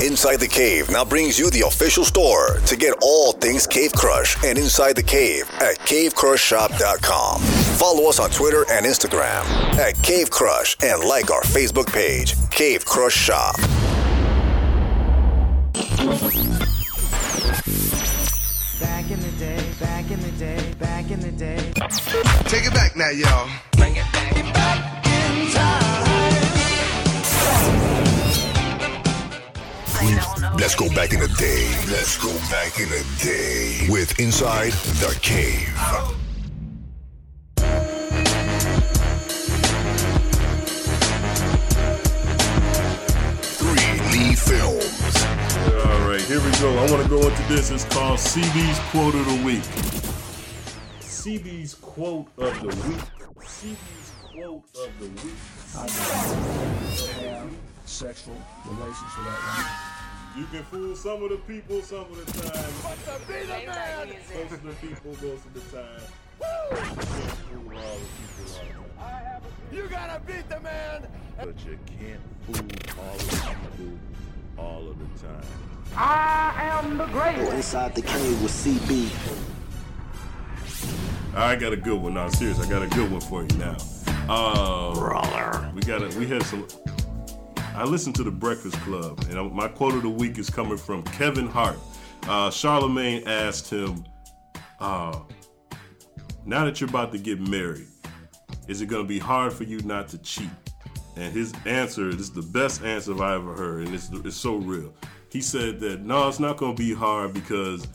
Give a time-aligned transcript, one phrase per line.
[0.00, 4.42] Inside the Cave now brings you the official store to get all things Cave Crush
[4.44, 7.40] and Inside the Cave at cavecrushshop.com.
[7.40, 9.44] Follow us on Twitter and Instagram
[9.78, 13.56] at Cave Crush and like our Facebook page, Cave Crush Shop.
[18.80, 21.72] Back in the day, back in the day, back in the day.
[22.48, 23.48] Take it back now, y'all.
[23.76, 24.91] Bring it back,
[30.58, 31.66] Let's go back in the day.
[31.90, 35.72] Let's go back in the day with Inside the Cave.
[43.56, 45.24] Three Lee Films.
[45.84, 46.70] All right, here we go.
[46.78, 47.70] I want to go into this.
[47.70, 49.62] It's called CB's Quote of the Week.
[51.00, 53.00] CB's Quote of the Week.
[53.40, 55.34] CB's Quote of the Week.
[55.76, 57.50] I have
[57.86, 59.91] sexual relations with that
[60.34, 62.72] You can fool some of the people some of the time.
[62.82, 66.00] Most of the people most of the time.
[66.40, 66.46] You
[66.96, 67.06] can't
[67.50, 69.42] fool all the people all the time.
[69.70, 71.06] You gotta beat the man.
[71.36, 72.66] But you can't fool
[72.98, 73.36] all of the
[73.76, 73.98] people
[74.56, 75.44] all of the time.
[75.96, 77.52] I am the greatest.
[77.52, 79.10] Inside the cave with CB.
[81.36, 82.14] I got a good one.
[82.14, 83.76] Now, serious, I got a good one for you now.
[84.30, 85.70] Uh, Brawler.
[85.74, 86.14] We got it.
[86.14, 86.66] We had some.
[87.74, 91.02] I listened to the Breakfast Club, and my quote of the week is coming from
[91.04, 91.78] Kevin Hart.
[92.28, 94.04] Uh, Charlemagne asked him,
[94.78, 95.18] uh,
[96.44, 97.88] "Now that you're about to get married,
[98.68, 100.50] is it going to be hard for you not to cheat?"
[101.16, 104.56] And his answer this is the best answer I ever heard, and it's, it's so
[104.56, 104.92] real.
[105.30, 107.88] He said that no, it's not going to be hard because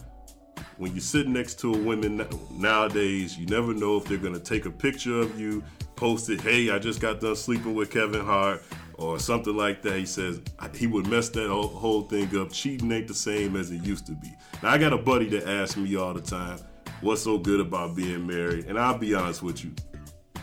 [0.78, 4.66] when you sit next to a woman nowadays, you never know if they're gonna take
[4.66, 5.64] a picture of you,
[5.96, 8.64] post it, hey, I just got done sleeping with Kevin Hart,
[8.98, 9.98] or something like that.
[9.98, 10.42] He says
[10.76, 12.52] he would mess that whole, thing up.
[12.52, 14.34] Cheating ain't the same as it used to be.
[14.62, 16.60] Now I got a buddy that asks me all the time,
[17.02, 18.66] what's so good about being married?
[18.66, 19.72] And I'll be honest with you,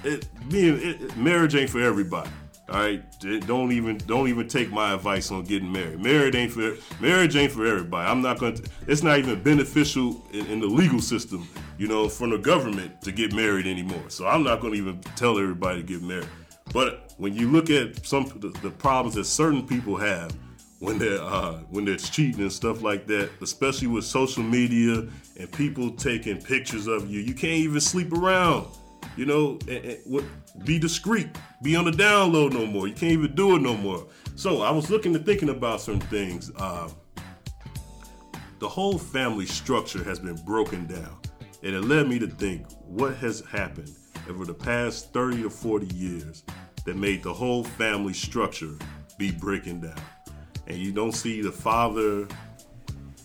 [0.03, 2.31] it being it- marriage ain't for everybody.
[2.71, 3.03] All right,
[3.47, 6.01] don't even don't even take my advice on getting married.
[6.01, 8.09] Marriage ain't for marriage ain't for everybody.
[8.09, 8.71] I'm not going to.
[8.87, 11.47] It's not even beneficial in, in the legal system,
[11.77, 14.09] you know, from the government to get married anymore.
[14.09, 16.29] So I'm not going to even tell everybody to get married.
[16.73, 20.35] But when you look at some the, the problems that certain people have
[20.81, 25.07] when they're uh, when they're cheating and stuff like that, especially with social media
[25.39, 28.67] and people taking pictures of you, you can't even sleep around.
[29.17, 30.25] You know, and, and what,
[30.65, 31.29] be discreet.
[31.63, 32.89] Be on the download no more.
[32.89, 34.07] You can't even do it no more.
[34.35, 36.51] So I was looking and thinking about some things.
[36.57, 36.89] Uh,
[38.59, 41.19] the whole family structure has been broken down,
[41.63, 43.93] and it led me to think what has happened
[44.29, 46.45] over the past 30 to 40 years
[46.85, 48.73] that made the whole family structure
[49.19, 49.97] be breaking down.
[50.67, 52.27] And you don't see the father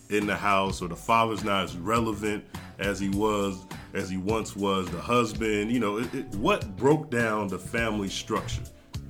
[0.09, 2.44] in the house or the father's not as relevant
[2.80, 4.90] as he was as he once was.
[4.90, 8.64] The husband you know it, it- what broke down the family structure?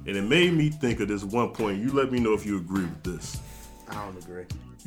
[0.08, 1.80] And it made me think of this one point.
[1.80, 3.38] You let me know if you agree with this.
[3.90, 4.46] I don't agree.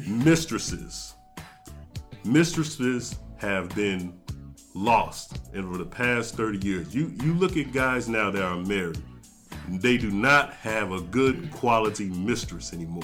[0.08, 1.14] mistresses.
[2.24, 4.12] Mistresses have been
[4.74, 6.94] lost over the past 30 years.
[6.94, 9.02] You you look at guys now that are married
[9.68, 13.02] they do not have a good quality mistress anymore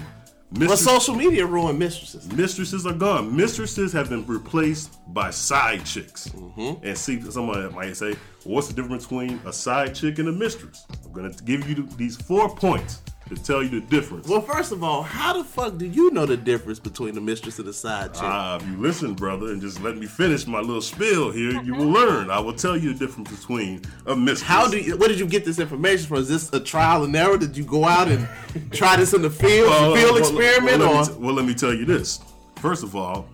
[0.51, 2.31] But Mistress- social media ruined mistresses.
[2.33, 3.37] Mistresses are gone.
[3.37, 6.29] Mistresses have been replaced by side chicks.
[6.29, 6.87] Mm-hmm.
[6.87, 8.13] And see, somebody might say,
[8.45, 10.87] well, what's the difference between a side chick and a mistress?
[11.05, 14.29] I'm going to give you these four points to tell you the difference.
[14.29, 17.59] Well, first of all, how the fuck do you know the difference between the mistress
[17.59, 18.23] and the side chick?
[18.25, 21.75] Ah, if you listen, brother, and just let me finish my little spiel here, you
[21.75, 22.31] will learn.
[22.31, 24.43] I will tell you the difference between a mistress.
[24.43, 24.97] How do you?
[24.97, 26.19] Where did you get this information from?
[26.19, 27.37] Is this a trial and error?
[27.39, 28.29] Did you go out and
[28.73, 31.45] try this in the field, Well, field well, experiment, well, let me t- well, let
[31.47, 32.21] me tell you this.
[32.57, 33.29] First of all,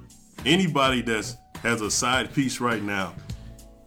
[0.44, 3.14] anybody that has a side piece right now,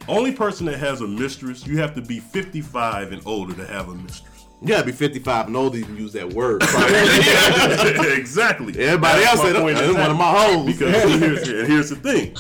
[0.07, 3.89] only person that has a mistress, you have to be 55 and older to have
[3.89, 4.45] a mistress.
[4.61, 6.63] you gotta be 55 and older to even use that word.
[8.17, 8.77] exactly.
[8.79, 11.95] Everybody That's else said, point "That's one of my hoes." Because here's, and here's the
[11.97, 12.35] thing: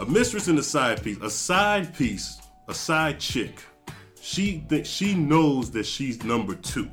[0.00, 1.18] a mistress and a side piece.
[1.18, 3.62] A side piece, a side chick.
[4.20, 6.90] She thinks she knows that she's number two,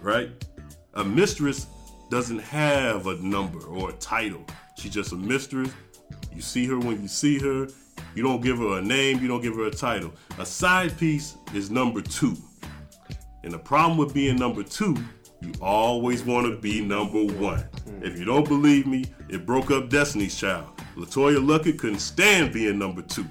[0.00, 0.30] right?
[0.94, 1.66] A mistress
[2.10, 4.44] doesn't have a number or a title.
[4.76, 5.70] She's just a mistress.
[6.34, 7.68] You see her when you see her.
[8.14, 9.20] You don't give her a name.
[9.20, 10.12] You don't give her a title.
[10.38, 12.36] A side piece is number two.
[13.42, 14.96] And the problem with being number two,
[15.40, 17.60] you always want to be number one.
[17.60, 18.02] Hmm.
[18.02, 20.68] If you don't believe me, it broke up Destiny's Child.
[20.96, 23.26] LeToya Luckett couldn't stand being number two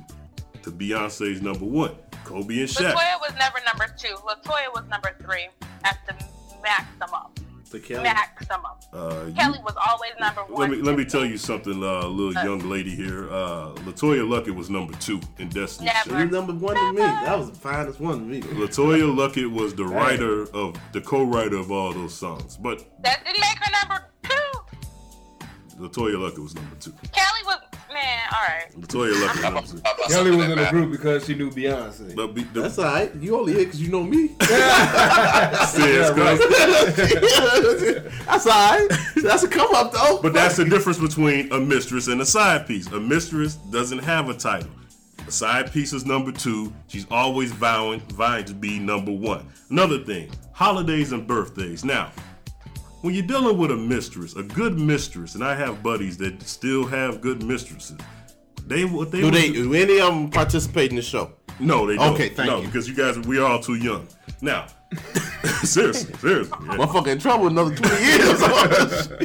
[0.63, 1.95] to Beyonce's number one.
[2.25, 2.93] Kobe and Shaq.
[2.93, 4.15] LeToya was never number two.
[4.15, 5.47] LeToya was number three
[5.83, 6.13] at the
[6.61, 7.31] maximum.
[7.73, 8.03] The Kelly.
[8.03, 8.59] maximum.
[8.93, 10.51] Uh, you- Kelly was always number one.
[10.61, 10.71] let one.
[10.71, 13.27] me let me tell you something, uh, little young lady here.
[13.31, 16.19] Uh, LeToya Luckett was number two in Destiny's Never.
[16.19, 16.99] She was number one to me.
[17.01, 18.41] That was the finest one to me.
[18.41, 23.41] LeToya Luckett was the writer of the co-writer of all those songs, but That didn't
[23.41, 25.79] make her number two.
[25.79, 26.91] LeToya Luckett was number two.
[27.11, 27.57] Kelly was
[27.93, 28.19] man.
[28.33, 28.71] All right.
[28.79, 30.07] LeToya Luckett was number two.
[30.13, 32.15] Kelly was in the group because she knew Beyonce.
[32.15, 33.13] But be, the, That's all right.
[33.15, 34.27] You only here because you know me.
[34.39, 36.13] says,
[38.25, 38.87] That's all right.
[39.17, 40.19] That's a come up though.
[40.21, 42.87] but that's the difference between a mistress and a side piece.
[42.87, 44.69] A mistress doesn't have a title.
[45.27, 46.73] A side piece is number two.
[46.87, 49.47] She's always vowing, vying to be number one.
[49.69, 51.85] Another thing, holidays and birthdays.
[51.85, 52.11] Now,
[53.03, 56.85] when you're dealing with a mistress, a good mistress, and I have buddies that still
[56.85, 57.97] have good mistresses.
[58.65, 59.51] They what they do would they?
[59.51, 61.33] Do any of them participate in the show?
[61.59, 62.13] No, they don't.
[62.13, 62.55] Okay, thank you.
[62.55, 62.67] no, you.
[62.67, 64.07] because you guys, we are all too young.
[64.41, 64.67] Now,
[65.63, 66.57] seriously, seriously.
[66.61, 66.77] yeah.
[66.77, 68.41] Motherfucker in trouble another twenty years.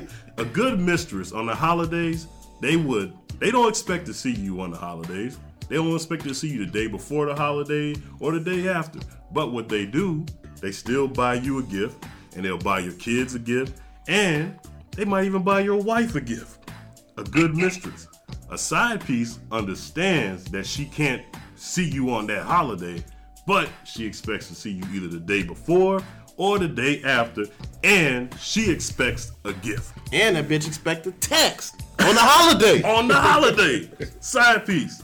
[0.41, 2.27] Oh, a good mistress on the holidays,
[2.61, 5.39] they would, they don't expect to see you on the holidays.
[5.69, 9.01] They don't expect to see you the day before the holiday or the day after.
[9.33, 10.25] But what they do,
[10.61, 12.05] they still buy you a gift,
[12.35, 14.59] and they'll buy your kids a gift, and
[14.93, 16.71] they might even buy your wife a gift.
[17.17, 18.07] A good mistress.
[18.51, 21.23] A side piece understands that she can't
[21.57, 23.05] see you on that holiday,
[23.47, 26.03] but she expects to see you either the day before
[26.37, 27.45] or the day after,
[27.83, 32.83] and she expects a gift and that bitch expect a text on the holiday.
[32.97, 33.91] on the holiday.
[34.21, 35.03] Side piece.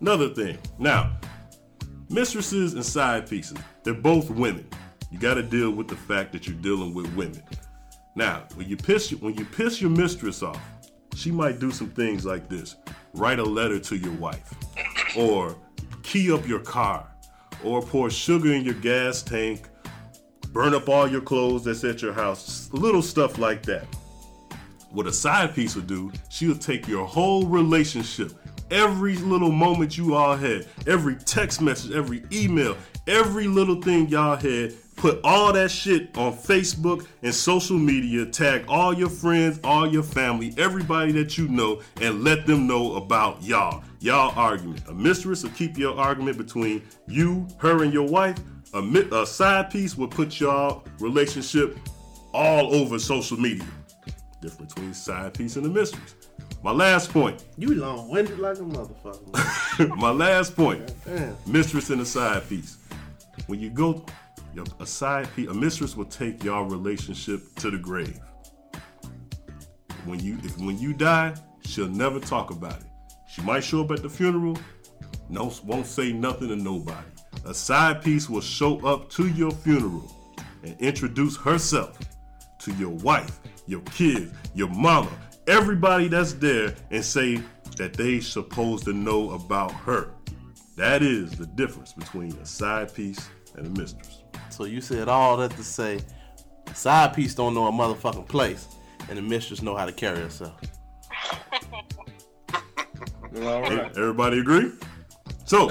[0.00, 0.58] Another thing.
[0.78, 1.16] Now,
[2.10, 4.66] mistresses and side pieces, they're both women.
[5.10, 7.42] You got to deal with the fact that you're dealing with women.
[8.14, 10.60] Now, when you piss when you piss your mistress off,
[11.14, 12.76] she might do some things like this:
[13.14, 14.52] write a letter to your wife,
[15.16, 15.56] or
[16.02, 17.06] key up your car,
[17.64, 19.68] or pour sugar in your gas tank,
[20.52, 23.86] burn up all your clothes that's at your house, little stuff like that.
[24.90, 28.32] What a side piece would do, she'll take your whole relationship,
[28.70, 32.76] every little moment you all had, every text message, every email,
[33.06, 38.64] every little thing y'all had, put all that shit on Facebook and social media, tag
[38.68, 43.42] all your friends, all your family, everybody that you know, and let them know about
[43.42, 43.82] y'all.
[44.00, 44.82] Y'all argument.
[44.88, 48.36] A mistress will keep your argument between you, her, and your wife.
[48.74, 51.78] A, mi- a side piece will put y'all relationship
[52.34, 53.66] all over social media.
[54.42, 56.14] Difference between side piece and a mistress.
[56.62, 57.44] My last point.
[57.56, 59.96] You long winded like a motherfucker.
[59.96, 60.92] My last point.
[61.46, 62.78] Mistress and a side piece.
[63.46, 64.04] When you go,
[64.80, 68.20] a side piece, a mistress will take y'all relationship to the grave.
[70.04, 71.34] When you, if when you die,
[71.64, 72.86] she'll never talk about it.
[73.28, 74.56] She might show up at the funeral,
[75.28, 77.06] no, won't say nothing to nobody.
[77.44, 80.10] A side piece will show up to your funeral
[80.62, 81.98] and introduce herself
[82.60, 85.10] to your wife, your kids, your mama,
[85.46, 87.42] everybody that's there, and say
[87.76, 90.10] that they supposed to know about her.
[90.76, 94.17] That is the difference between a side piece and a mistress.
[94.58, 96.00] So you said all that to say,
[96.74, 98.66] side piece don't know a motherfucking place,
[99.08, 100.60] and the mistress know how to carry herself.
[103.36, 103.96] All right.
[103.96, 104.72] Everybody agree?
[105.44, 105.68] So,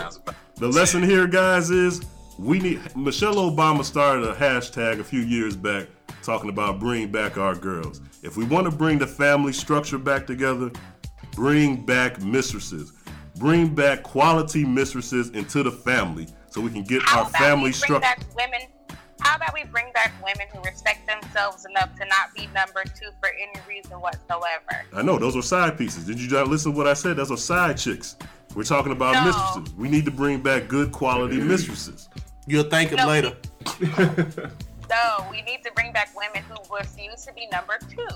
[0.55, 1.99] the lesson here, guys, is
[2.39, 2.95] we need.
[2.95, 5.89] Michelle Obama started a hashtag a few years back
[6.23, 7.99] talking about bring back our girls.
[8.23, 10.71] If we want to bring the family structure back together,
[11.33, 12.93] bring back mistresses.
[13.35, 17.63] Bring back quality mistresses into the family so we can get How our about family
[17.63, 17.99] we bring structure.
[17.99, 18.61] back women?
[19.37, 23.11] How about we bring back women who respect themselves enough to not be number two
[23.19, 24.83] for any reason whatsoever?
[24.95, 26.05] I know those are side pieces.
[26.05, 27.17] Did you not listen to what I said?
[27.17, 28.15] Those are side chicks.
[28.55, 29.25] We're talking about No.
[29.25, 29.75] mistresses.
[29.77, 32.09] We need to bring back good quality mistresses.
[32.47, 33.07] You'll thank him No.
[33.07, 33.37] later.
[34.89, 38.07] No, we need to bring back women who refuse to be number two.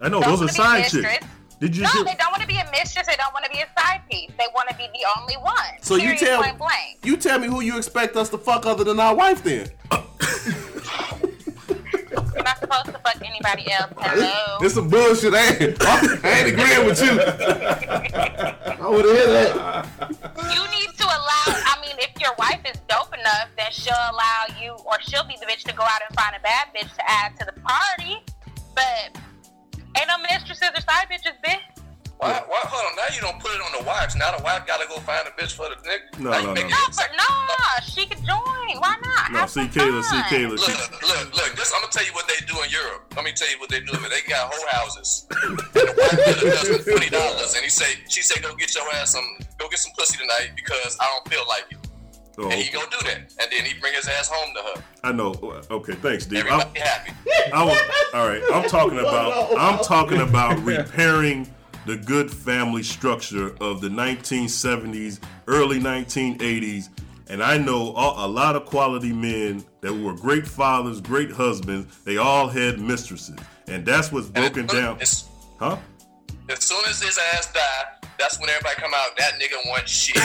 [0.00, 1.04] I know Don't those are side mistress.
[1.04, 1.26] chicks.
[1.60, 3.06] Did you No, hear- they don't want to be a mistress.
[3.06, 4.30] They don't want to be a side piece.
[4.38, 5.54] They want to be the only one.
[5.82, 7.00] So you tell point blank.
[7.04, 9.68] you tell me who you expect us to fuck other than our wife then.
[12.34, 13.92] You're not supposed to fuck anybody else.
[13.96, 14.58] Hello.
[14.60, 15.34] This some bullshit.
[15.34, 15.76] I ain't,
[16.24, 17.20] I ain't agreeing with you.
[17.20, 19.86] I would hear that.
[20.52, 21.46] you need to allow.
[21.46, 25.36] I mean, if your wife is dope enough, then she'll allow you, or she'll be
[25.40, 28.22] the bitch to go out and find a bad bitch to add to the party.
[28.74, 29.16] But
[29.96, 31.73] ain't no mistresses or side bitches, bitch.
[32.18, 34.14] Why, why, hold on, now you don't put it on the wives.
[34.16, 36.20] Now the wife gotta go find a bitch for the nigga.
[36.20, 36.62] No, now no, no.
[36.62, 37.30] No, it but no,
[37.82, 38.78] she could join.
[38.78, 39.32] Why not?
[39.32, 40.22] No, Have see some Kayla, see.
[40.30, 40.50] Kayla.
[40.56, 41.52] Look, She, look, look.
[41.56, 43.12] This, I'm gonna tell you what they do in Europe.
[43.16, 43.92] Let me tell you what they do.
[43.92, 45.26] They got whole houses.
[45.42, 49.12] And the wife get twenty dollars, and he say, she say, go get your ass
[49.12, 49.26] some,
[49.58, 51.78] go get some pussy tonight because I don't feel like it.
[52.38, 54.84] Oh, and he gonna do that, and then he bring his ass home to her.
[55.04, 55.34] I know.
[55.70, 56.40] Okay, thanks, Steve.
[56.40, 57.12] Everybody I'm, happy.
[57.52, 57.78] I was,
[58.12, 61.48] all right, I'm talking about I'm talking about repairing
[61.86, 66.88] the good family structure of the 1970s, early 1980s,
[67.28, 72.02] and I know a, a lot of quality men that were great fathers, great husbands.
[72.04, 73.36] They all had mistresses,
[73.66, 75.00] and that's what's broken down.
[75.00, 75.24] As,
[75.58, 75.76] Huh?
[76.50, 77.84] as soon as his ass die,
[78.18, 79.16] that's when everybody come out.
[79.16, 80.16] That nigga wants shit.
[80.18, 80.20] I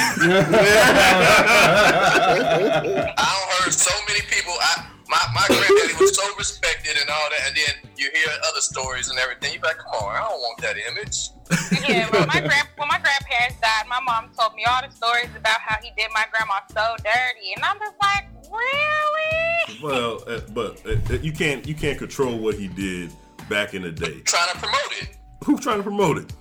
[3.15, 4.53] don't heard so many people.
[4.59, 8.61] I my my granddaddy was so respected and all that, and then you hear other
[8.61, 9.53] stories and everything.
[9.53, 11.29] You be like, come on, I don't want that image.
[11.89, 15.29] yeah, when my grand when my grandparents died, my mom told me all the stories
[15.35, 19.81] about how he did my grandma so dirty, and I'm just like, really?
[19.81, 23.11] Well, uh, but uh, you can't you can't control what he did
[23.49, 24.21] back in the day.
[24.21, 25.17] Trying to promote it.
[25.43, 26.33] Who's trying to promote it?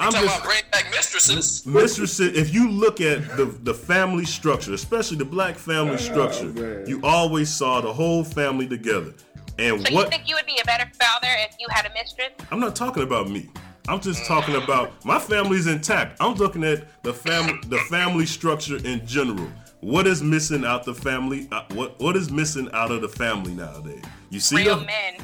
[0.00, 1.66] I'm talking just about bring back mistresses.
[1.66, 2.36] mistresses.
[2.36, 7.48] If you look at the the family structure, especially the black family structure, you always
[7.50, 9.12] saw the whole family together.
[9.58, 12.30] And So you think you would be a better father if you had a mistress?
[12.50, 13.50] I'm not talking about me.
[13.88, 16.16] I'm just talking about my family's intact.
[16.20, 19.48] I'm looking at the family the family structure in general.
[19.80, 21.48] What is missing out the family?
[21.52, 24.02] Uh, what what is missing out of the family nowadays?
[24.30, 25.14] You see Real the- men.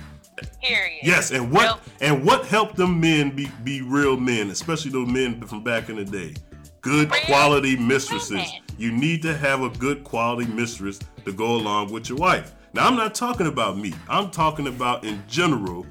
[0.62, 1.00] Period.
[1.02, 5.40] Yes, and what and what helped them men be, be real men, especially those men
[5.42, 6.34] from back in the day?
[6.80, 8.52] Good quality mistresses.
[8.78, 12.54] You need to have a good quality mistress to go along with your wife.
[12.74, 13.94] Now I'm not talking about me.
[14.08, 15.86] I'm talking about in general.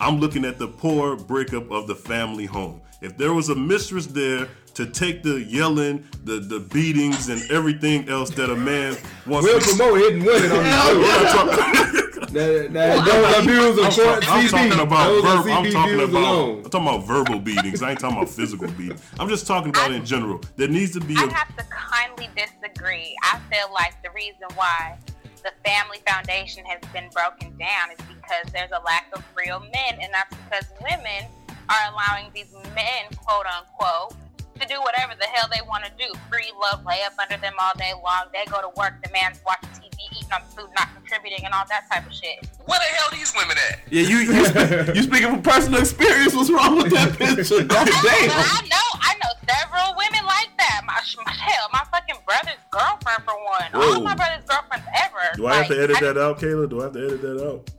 [0.00, 2.80] I'm looking at the poor breakup of the family home.
[3.00, 8.08] If there was a mistress there to take the yelling, the the beatings, and everything
[8.08, 12.10] else that a man wants We'll to promote hitting women on the show.
[12.32, 16.62] That, that, those abuse of I'm, court I'm talking about those I'm talking about alone.
[16.64, 17.82] I'm talking about verbal beatings.
[17.82, 19.02] I ain't talking about physical beatings.
[19.18, 20.40] I'm just talking about in general.
[20.56, 23.16] There needs to be I a have to kindly disagree.
[23.22, 24.98] I feel like the reason why
[25.44, 30.00] the family foundation has been broken down is because there's a lack of real men,
[30.00, 31.28] and that's because women
[31.68, 34.16] are allowing these men, quote unquote,
[34.60, 36.12] to do whatever the hell they want to do.
[36.30, 38.24] Free love, lay up under them all day long.
[38.32, 39.83] They go to work, the man's watching
[40.24, 42.46] TV, eating on food, not contributing, and all that type of shit.
[42.66, 43.80] Where the hell these women at?
[43.90, 46.34] Yeah, you you, spe- you speaking from personal experience.
[46.34, 47.64] What's wrong with that picture?
[47.64, 48.30] God But damn.
[48.30, 50.82] I know, I know several women like that.
[50.86, 53.74] My, my hell, my fucking brother's girlfriend for one.
[53.74, 55.36] All my brother's girlfriends ever.
[55.36, 56.68] Do I have to Like, edit that out, Kayla?
[56.70, 57.70] Do I have to edit that out?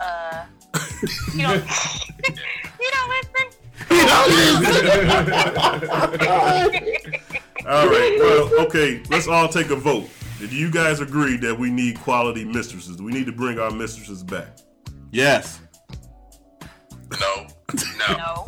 [0.00, 0.44] Uh,
[1.34, 1.64] you don't,
[2.80, 3.60] you don't listen.
[7.66, 8.16] All right.
[8.18, 9.02] Well, okay.
[9.08, 10.08] Let's all take a vote.
[10.46, 13.00] Do you guys agree that we need quality mistresses?
[13.00, 14.58] We need to bring our mistresses back.
[15.10, 15.60] Yes.
[17.20, 17.46] No.
[18.08, 18.16] No.
[18.16, 18.44] No.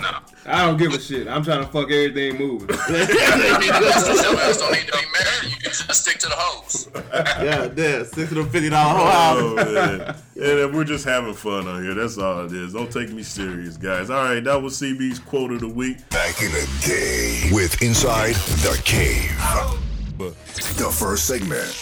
[0.00, 0.18] No.
[0.46, 1.28] I don't give a shit.
[1.28, 2.68] I'm trying to fuck everything moving.
[2.76, 5.50] Some else don't need to be married.
[5.50, 6.88] You can just stick to the hoes.
[7.42, 8.04] Yeah, there.
[8.04, 9.38] Six of them fifty dollar whole house.
[9.40, 10.00] Oh, man.
[10.36, 11.94] And uh, we're just having fun on here.
[11.94, 12.72] That's all it is.
[12.72, 14.10] Don't take me serious, guys.
[14.10, 16.08] All right, that was CB's quote of the week.
[16.10, 19.87] Back in the day with Inside the Cave.
[20.18, 20.34] But
[20.76, 21.78] The first segment,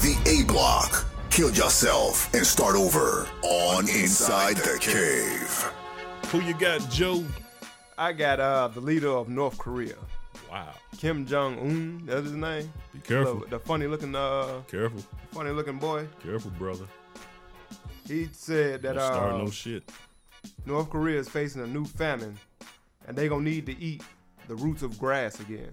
[0.00, 1.04] the A block.
[1.30, 5.70] Kill yourself and start over on Inside the Cave.
[6.30, 7.24] who you got, Joe?
[7.98, 9.96] I got uh the leader of North Korea,
[10.50, 10.72] Wow.
[10.98, 12.02] Kim Jong Un.
[12.06, 12.72] That's his name.
[12.92, 13.40] Be careful.
[13.40, 15.00] The, the funny looking uh Careful.
[15.32, 16.06] funny looking boy.
[16.22, 16.86] Careful, brother.
[18.06, 19.82] He said that Don't start uh, no shit.
[20.66, 22.38] North Korea is facing a new famine,
[23.08, 24.02] and they gonna need to eat
[24.48, 25.70] the roots of grass again.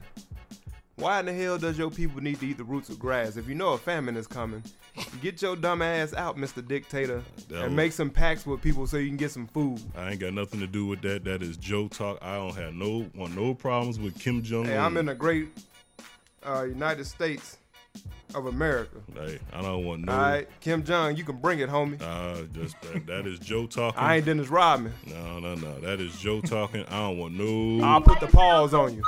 [1.02, 3.36] Why in the hell does your people need to eat the roots of grass?
[3.36, 4.62] If you know a famine is coming,
[5.20, 6.66] get your dumb ass out, Mr.
[6.66, 9.82] Dictator, That and was- make some pacts with people so you can get some food.
[9.98, 11.24] I ain't got nothing to do with that.
[11.24, 12.20] That is Joe talk.
[12.22, 14.68] I don't have no want no problems with Kim Jong Un.
[14.68, 15.50] Hey, I'm in the great
[16.44, 17.58] uh, United States
[18.36, 18.98] of America.
[19.14, 20.12] Hey, I don't want no.
[20.12, 22.02] All right, Kim Jong, you can bring it, homie.
[22.02, 24.00] Uh, just that, that is Joe talking.
[24.00, 24.94] I ain't Dennis Rodman.
[25.08, 25.80] No, no, no.
[25.80, 26.86] That is Joe talking.
[26.86, 27.86] I don't want no.
[27.86, 29.04] I'll put the pause on you.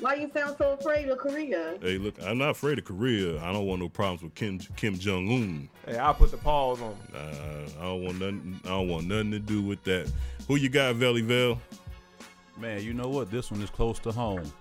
[0.00, 1.76] Why you sound so afraid of Korea?
[1.80, 3.42] Hey, look, I'm not afraid of Korea.
[3.42, 5.68] I don't want no problems with Kim Kim Jong Un.
[5.86, 7.18] Hey, I'll put the pause on you.
[7.18, 8.60] Uh, I don't want nothing.
[8.64, 10.10] I don't want nothing to do with that.
[10.46, 11.60] Who you got, Valley Vel?
[12.56, 13.30] Man, you know what?
[13.30, 14.52] This one is close to home.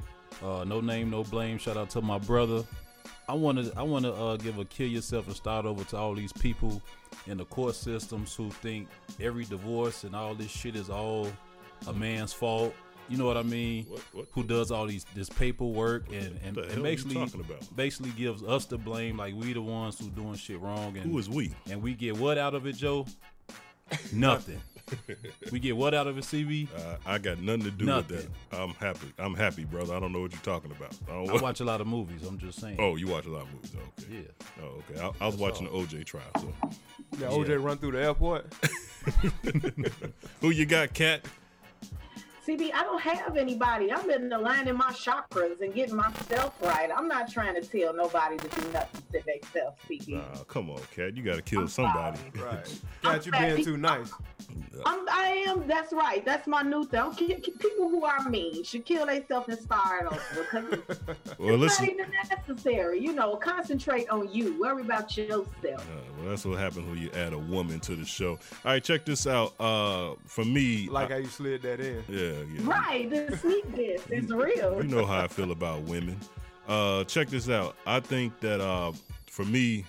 [0.44, 1.58] Uh, no name, no blame.
[1.58, 2.64] Shout out to my brother.
[3.30, 5.98] I want to I want to uh, give a kill yourself and start over to
[5.98, 6.82] all these people
[7.26, 8.88] in the court systems who think
[9.20, 11.28] every divorce and all this shit is all
[11.88, 12.74] a man's fault.
[13.10, 13.86] You know what I mean?
[14.14, 14.28] What?
[14.32, 17.28] Who does all these this paperwork and and, and basically
[17.76, 21.18] basically gives us the blame like we the ones who doing shit wrong and Who
[21.18, 21.54] is we?
[21.70, 23.06] And we get what out of it, Joe?
[24.14, 24.62] Nothing.
[25.52, 26.68] we get what out of a CB?
[26.76, 28.18] Uh, I got nothing to do Nothing.
[28.18, 28.62] with that.
[28.62, 29.14] I'm happy.
[29.18, 29.96] I'm happy, brother.
[29.96, 30.96] I don't know what you're talking about.
[31.10, 32.24] I, don't I watch a lot of movies.
[32.26, 32.78] I'm just saying.
[32.80, 33.76] Oh, you watch a lot of movies.
[33.76, 34.14] Okay.
[34.14, 34.64] Yeah.
[34.64, 35.02] Oh, okay.
[35.02, 36.24] I, I was watching the OJ trial.
[36.38, 36.54] So.
[37.20, 38.54] Yeah, OJ run through the airport.
[40.42, 41.22] Who you got, Kat?
[42.48, 43.92] CB, I don't have anybody.
[43.92, 46.90] I'm in aligning my chakras and getting myself right.
[46.96, 50.08] I'm not trying to tell nobody to do nothing to themselves, CB.
[50.08, 51.18] Nah, come on, Kat.
[51.18, 52.20] You got to kill somebody.
[52.42, 52.80] Right.
[53.04, 54.14] Kat, you being too nice.
[54.86, 55.68] I'm, I am.
[55.68, 56.24] That's right.
[56.24, 57.00] That's my new thing.
[57.00, 60.84] I'm ki- ki- People who are mean should kill themselves and start over
[61.40, 61.86] Well, it's listen.
[61.86, 63.00] not even necessary.
[63.00, 64.60] You know, concentrate on you.
[64.62, 65.48] Worry about yourself.
[65.66, 65.72] Uh,
[66.20, 68.32] well, that's what happens when you add a woman to the show.
[68.34, 69.54] All right, check this out.
[69.60, 72.04] Uh, for me, Like I- how you slid that in.
[72.08, 72.62] yeah, yeah.
[72.70, 73.10] Right.
[73.10, 74.78] The sneak this is real.
[74.82, 76.20] You know how I feel about women.
[76.68, 77.76] Uh, check this out.
[77.86, 78.92] I think that uh,
[79.28, 79.86] for me,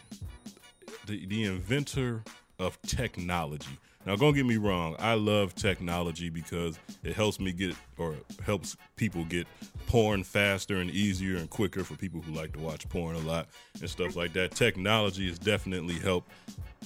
[1.06, 2.22] the, the inventor
[2.58, 3.78] of technology.
[4.08, 4.96] Now, don't get me wrong.
[4.98, 9.46] I love technology because it helps me get or helps people get
[9.86, 13.48] porn faster and easier and quicker for people who like to watch porn a lot
[13.82, 14.52] and stuff like that.
[14.52, 16.30] Technology has definitely helped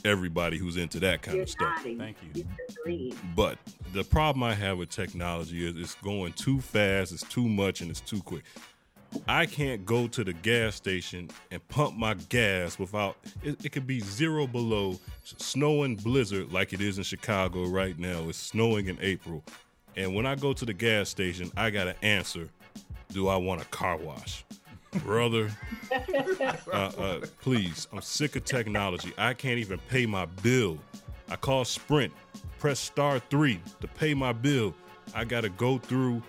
[0.05, 1.77] everybody who's into that kind You're of stuff.
[1.77, 1.97] nodding.
[1.97, 3.15] Thank you.
[3.37, 3.57] But
[3.93, 7.91] the problem I have with technology is it's going too fast, it's too much, and
[7.91, 8.43] it's too quick.
[9.29, 13.87] I can't go to the gas station and pump my gas without it, it could
[13.87, 18.29] be zero below, s- snow and blizzard like it is in Chicago right now.
[18.29, 19.43] It's snowing in April.
[19.97, 22.49] And when I go to the gas station, I got to answer
[23.13, 24.45] Do I want a car wash?
[25.05, 25.51] Brother,
[26.73, 29.13] uh, uh, please, I'm sick of technology.
[29.17, 30.79] I can't even pay my bill.
[31.31, 32.13] I call Sprint,
[32.59, 34.75] press star three to pay my bill.
[35.15, 36.23] I got to go through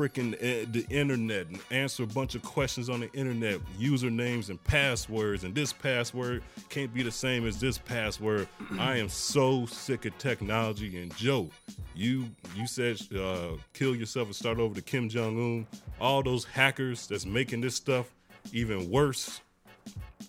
[0.00, 4.62] freaking uh, the internet and answer a bunch of questions on the internet, usernames and
[4.64, 8.48] passwords, and this password can't be the same as this password.
[8.78, 11.02] I am so sick of technology.
[11.02, 11.50] And Joe,
[11.94, 12.24] you
[12.56, 15.66] you said uh, kill yourself and start over to Kim Jong Un.
[16.00, 18.10] All those hackers that's making this stuff
[18.54, 19.42] even worse.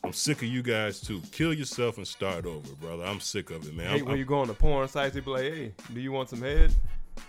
[0.04, 1.22] I'm sick of you guys too.
[1.32, 3.04] Kill yourself and start over, brother.
[3.06, 3.86] I'm sick of it, man.
[3.86, 6.01] Hey, I'm- when I'm- you go on the porn sites, they be like, "Hey, do
[6.01, 6.74] you want some head?"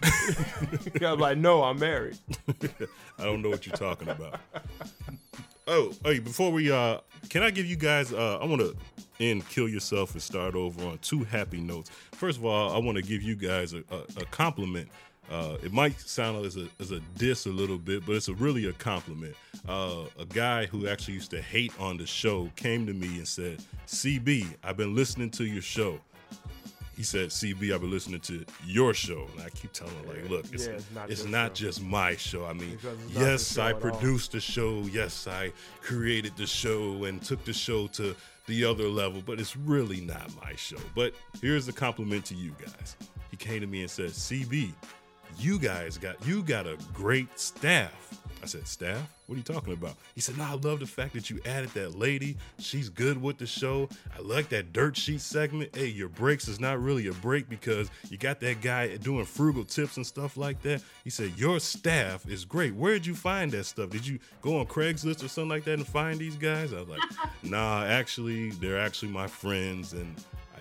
[1.01, 2.19] I'm like, "No, I'm married."
[3.19, 4.41] I don't know what you're talking about.
[5.67, 8.77] Oh, hey, before we uh can I give you guys uh I want to
[9.21, 11.91] end kill yourself and start over on two happy notes.
[12.13, 14.89] First of all, I want to give you guys a, a, a compliment.
[15.31, 18.35] Uh, it might sound as a as a diss a little bit, but it's a
[18.35, 19.35] really a compliment.
[19.69, 23.29] Uh, a guy who actually used to hate on the show came to me and
[23.29, 26.01] said, "CB, I've been listening to your show."
[26.97, 30.29] He said, "CB, I've been listening to your show," and I keep telling him, "Like,
[30.29, 32.45] look, it's, Yeah, it's it's not, not just, my show.
[32.45, 32.79] I mean,
[33.15, 33.81] not yes, I all.
[33.81, 34.81] produced the show.
[34.83, 38.15] Yes, I created the show and took the show to
[38.47, 40.77] the other level, but it's really not my show.
[40.95, 42.97] But here's the compliment to you guys.
[43.31, 44.75] He came to me and said, "CB,
[45.39, 49.09] you guys got you got a great staff." I said, "Staff?
[49.27, 51.71] What are you talking about?" He said, "No, I love the fact that you added
[51.75, 52.37] that lady.
[52.59, 53.89] She's good with the show.
[54.17, 55.75] I like that dirt sheet segment.
[55.77, 59.65] Hey, your breaks is not really a break because you got that guy doing frugal
[59.65, 62.75] tips and stuff like that." He said, "Your staff is great.
[62.75, 63.91] Where did you find that stuff?
[63.91, 66.89] Did you go on Craigslist or something like that and find these guys?" I was
[66.89, 67.03] like,
[67.43, 70.15] "Nah, actually, they're actually my friends and."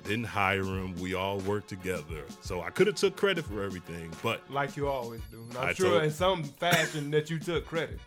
[0.03, 0.95] I didn't hire him.
[0.95, 2.23] We all worked together.
[2.41, 5.43] So I could have took credit for everything, but Like you always do.
[5.49, 7.99] And I'm I sure told- in some fashion that you took credit.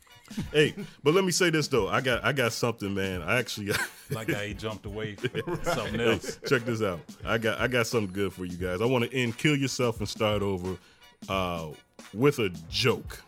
[0.52, 1.88] hey, but let me say this though.
[1.88, 3.20] I got I got something, man.
[3.22, 3.72] I actually
[4.10, 6.38] Like how he jumped away from something else.
[6.48, 7.00] check this out.
[7.24, 8.80] I got I got something good for you guys.
[8.80, 10.76] I want to end kill yourself and start over
[11.28, 11.68] uh,
[12.14, 13.22] with a joke.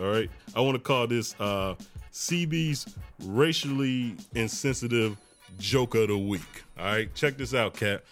[0.00, 0.30] All right.
[0.56, 1.74] I want to call this uh,
[2.12, 5.16] CB's racially insensitive
[5.58, 6.62] joke of the week.
[6.78, 7.14] All right.
[7.14, 8.04] Check this out, Kat.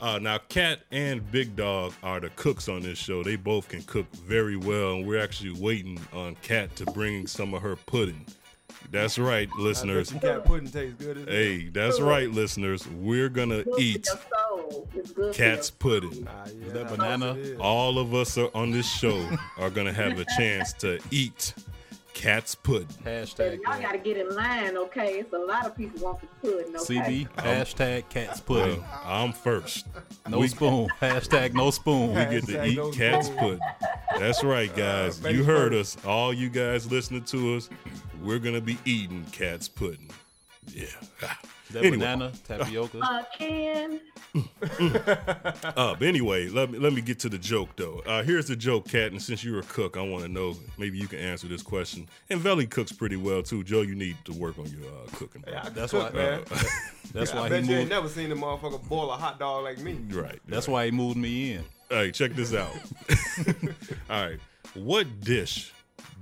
[0.00, 3.22] Uh, now, Kat and Big Dog are the cooks on this show.
[3.22, 7.54] They both can cook very well, and we're actually waiting on Kat to bring some
[7.54, 8.26] of her pudding.
[8.90, 10.12] That's right, listeners.
[10.14, 11.18] I cat pudding tastes good.
[11.18, 12.88] As Hey, that's right, listeners.
[12.88, 14.88] We're gonna eat for your soul.
[14.94, 16.26] It's cat's your- pudding.
[16.66, 17.36] Is that banana?
[17.60, 21.54] All of us are on this show are gonna have a chance to eat
[22.14, 22.88] cat's pudding.
[23.04, 25.20] Hashtag Y'all gotta get in line, okay?
[25.20, 27.26] It's a lot of people want the pudding, okay?
[27.26, 27.28] CB.
[27.36, 28.80] Hashtag cats pudding.
[28.80, 29.86] Well, I'm first.
[30.28, 30.88] No we, spoon.
[31.00, 32.08] Hashtag no spoon.
[32.08, 33.38] we get to eat no cat's spoon.
[33.38, 33.60] pudding.
[34.18, 35.18] That's right, guys.
[35.18, 35.96] face you heard us.
[36.04, 37.70] All you guys listening to us,
[38.22, 40.10] we're gonna be eating cat's pudding.
[40.68, 40.86] Yeah.
[41.72, 41.98] That Anyway.
[41.98, 42.98] banana, tapioca.
[43.00, 44.00] Uh, Ken,
[44.74, 48.02] Uh, but anyway, let me let me get to the joke though.
[48.06, 49.12] Uh, here's the joke, Kat.
[49.12, 52.08] And since you're a cook, I want to know maybe you can answer this question.
[52.28, 53.62] And Velle cooks pretty well too.
[53.64, 55.44] Joe, you need to work on your uh, cooking.
[55.46, 56.44] Yeah, I That's cook, why- man.
[57.12, 57.90] That's I why bet he you ain't moved.
[57.90, 59.94] never seen a motherfucker boil a hot dog like me.
[60.10, 60.38] right.
[60.46, 61.64] That's why he moved me in.
[61.88, 62.70] Hey, check this out.
[64.10, 64.38] All right.
[64.74, 65.72] What dish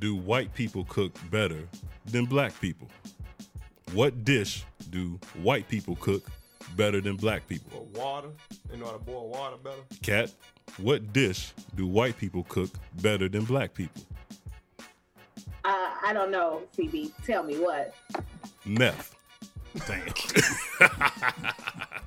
[0.01, 1.59] do white people cook better
[2.07, 2.89] than black people?
[3.93, 6.29] What dish do white people cook
[6.77, 7.71] better than black people?
[7.75, 8.29] Or Water.
[8.71, 9.83] You know how to boil water better?
[10.03, 10.33] Kat,
[10.79, 12.71] what dish do white people cook
[13.03, 14.03] better than black people?
[15.65, 17.13] Uh, I don't know, CB.
[17.25, 17.95] Tell me what.
[18.65, 19.15] Meth.
[19.87, 20.07] Damn.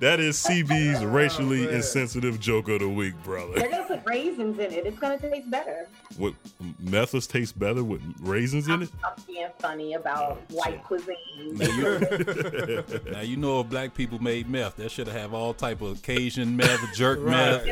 [0.00, 1.74] that is CB's racially man.
[1.74, 3.54] insensitive joke of the week, brother.
[3.56, 4.86] They're gonna put raisins in it.
[4.86, 5.88] It's gonna taste better.
[6.16, 6.34] What
[6.80, 8.90] methos taste better with raisins in it?
[9.04, 11.16] I'm being funny about white cuisine.
[11.52, 15.80] Now you, now you know if black people made meth, that should have all type
[15.82, 17.64] of Cajun meth, jerk meth,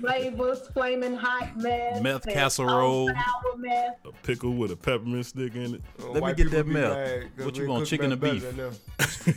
[0.00, 3.10] Flavors, flaming hot meth, Meth casserole.
[3.56, 3.98] meth.
[4.04, 5.82] A pickle with a peppermint stick in it.
[5.98, 6.92] Let me get that be meth.
[6.96, 7.86] mad 'cause What you want?
[7.86, 8.44] Chicken or beef?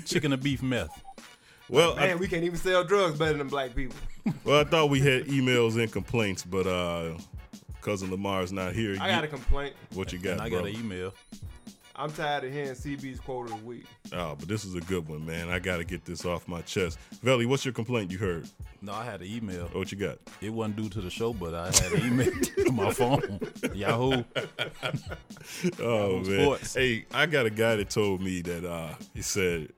[0.05, 1.03] Chicken or beef meth.
[1.69, 3.97] Well, I, Man, we can't even sell drugs better than black people.
[4.43, 7.17] well, I thought we had emails and complaints, but uh,
[7.81, 8.91] cousin Lamar's not here.
[9.01, 9.73] I You- got a complaint.
[9.93, 10.59] What you got, And I bro?
[10.61, 11.13] got an email.
[11.99, 13.85] I'm tired of hearing CB's quote of the week.
[14.13, 15.49] Oh, but this is a good one, man.
[15.49, 16.99] I got to get this off my chest.
[17.23, 18.47] Velle, what's your complaint you heard?
[18.83, 19.65] No, I had an email.
[19.73, 20.19] What you got?
[20.39, 22.31] It wasn't due to the show, but I had an email
[22.65, 23.39] to my phone.
[23.73, 24.23] Yahoo.
[25.79, 26.41] Oh Yahoo man.
[26.43, 26.73] Sports.
[26.75, 29.69] Hey, I got a guy that told me that uh he said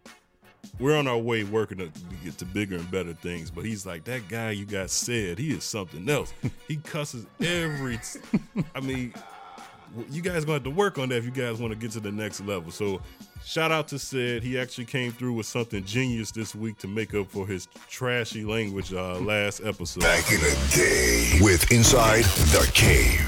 [0.79, 1.89] we're on our way working to
[2.23, 5.51] get to bigger and better things, but he's like that guy you got Ced he
[5.51, 6.33] is something else.
[6.67, 7.99] He cusses every.
[8.75, 9.13] I mean,
[10.09, 11.99] you guys gonna have to work on that if you guys want to get to
[11.99, 12.71] the next level.
[12.71, 13.01] So,
[13.43, 17.13] shout out to said he actually came through with something genius this week to make
[17.13, 20.01] up for his trashy language uh, last episode.
[20.01, 23.25] Back in the day with Inside the Cave.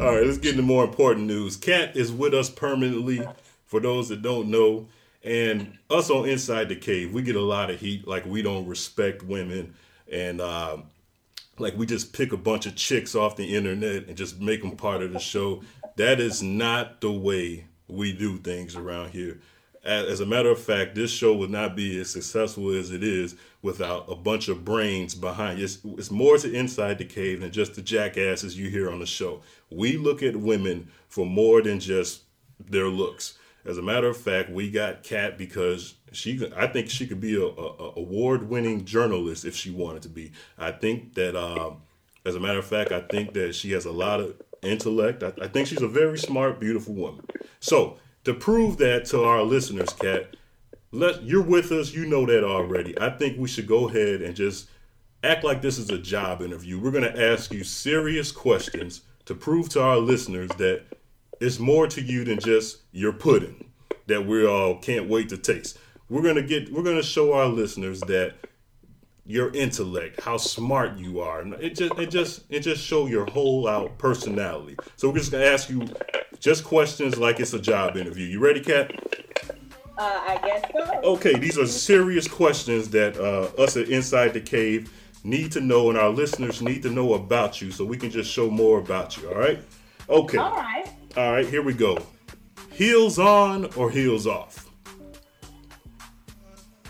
[0.00, 1.56] All right, let's get into more important news.
[1.56, 3.26] Cat is with us permanently.
[3.66, 4.86] For those that don't know,
[5.26, 8.06] and us on Inside the Cave, we get a lot of heat.
[8.06, 9.74] Like we don't respect women,
[10.10, 10.84] and um,
[11.58, 14.76] like we just pick a bunch of chicks off the internet and just make them
[14.76, 15.62] part of the show.
[15.96, 19.40] That is not the way we do things around here.
[19.82, 23.36] As a matter of fact, this show would not be as successful as it is
[23.62, 25.62] without a bunch of brains behind it.
[25.62, 29.06] It's, it's more to Inside the Cave than just the jackasses you hear on the
[29.06, 29.42] show.
[29.70, 32.22] We look at women for more than just
[32.58, 33.38] their looks.
[33.66, 36.50] As a matter of fact, we got Kat because she.
[36.56, 40.32] I think she could be a, a, award-winning journalist if she wanted to be.
[40.58, 41.82] I think that, um,
[42.24, 45.22] as a matter of fact, I think that she has a lot of intellect.
[45.22, 47.24] I, I think she's a very smart, beautiful woman.
[47.60, 50.36] So to prove that to our listeners, Kat,
[50.92, 51.92] let you're with us.
[51.92, 52.98] You know that already.
[53.00, 54.68] I think we should go ahead and just
[55.22, 56.78] act like this is a job interview.
[56.78, 60.84] We're going to ask you serious questions to prove to our listeners that
[61.40, 63.70] it's more to you than just your pudding
[64.06, 65.78] that we all can't wait to taste.
[66.08, 68.34] We're going to get we're going to show our listeners that
[69.24, 71.42] your intellect, how smart you are.
[71.60, 74.76] It just it just it just show your whole out personality.
[74.96, 75.88] So we're just going to ask you
[76.38, 78.26] just questions like it's a job interview.
[78.26, 78.92] You ready, Kat?
[79.98, 81.00] Uh, I guess so.
[81.02, 84.92] Okay, these are serious questions that uh, us at Inside the Cave
[85.24, 88.30] need to know, and our listeners need to know about you, so we can just
[88.30, 89.28] show more about you.
[89.28, 89.58] All right?
[90.08, 90.38] Okay.
[90.38, 90.86] All right.
[91.16, 91.46] All right.
[91.46, 91.98] Here we go.
[92.72, 94.68] Heels on or heels off?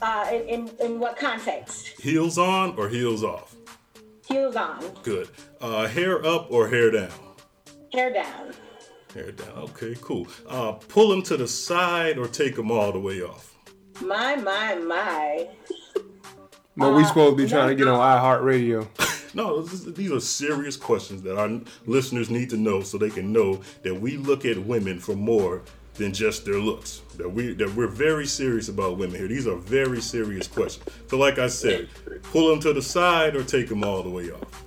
[0.03, 1.89] Uh, in, in, in what context?
[2.01, 3.55] Heels on or heels off?
[4.29, 5.29] Heels on, Good.
[5.61, 7.11] Uh, hair up or hair down?
[7.93, 8.53] hair down.
[9.15, 9.49] Hair down.
[9.57, 10.27] Okay, cool.
[10.49, 13.55] Uh, pull them to the side or take them all the way off?
[14.03, 15.49] My, my, my.
[16.77, 18.87] But we supposed to be trying to get on iHeartRadio.
[19.37, 23.35] No, is- these are serious questions that our listeners need to know so they can
[23.35, 25.61] know that we look at women for more
[25.97, 27.03] than just their looks.
[27.19, 29.29] That we that we're very serious about women here.
[29.29, 30.87] These are very serious questions.
[31.09, 31.89] So, like I said,
[32.33, 34.65] pull them to the side or take them all the way off.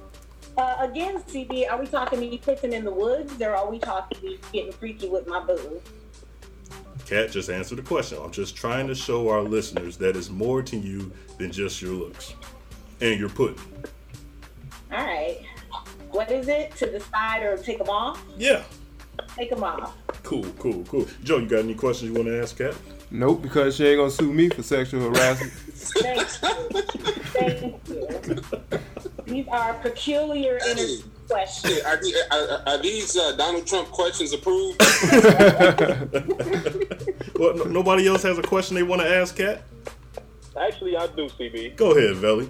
[0.56, 4.22] Uh, again, CB, are we talking me pissing in the woods or are we talking
[4.22, 5.82] me getting freaky with my boo?
[7.08, 8.20] Kat, just answer the question.
[8.24, 11.94] I'm just trying to show our listeners that it's more to you than just your
[11.94, 12.36] looks
[13.02, 13.58] and your pudding.
[14.92, 15.40] All right.
[16.12, 16.76] What is it?
[16.78, 18.24] To the side or take them off?
[18.38, 18.64] Yeah.
[19.36, 19.96] Take them off.
[20.24, 21.06] Cool, cool, cool.
[21.24, 22.76] Joe, you got any questions you want to ask Kat?
[23.12, 25.52] Nope, because she ain't gonna sue me for sexual harassment.
[25.54, 26.82] Thank you.
[27.34, 28.80] Thank you.
[29.26, 31.82] These are peculiar interview questions.
[31.82, 32.00] Are,
[32.32, 34.82] are, are these uh, Donald Trump questions approved?
[37.40, 39.62] Well, no- nobody else has a question they want to ask Kat?
[40.60, 41.78] Actually, I do, CB.
[41.78, 42.50] Go ahead, Velle.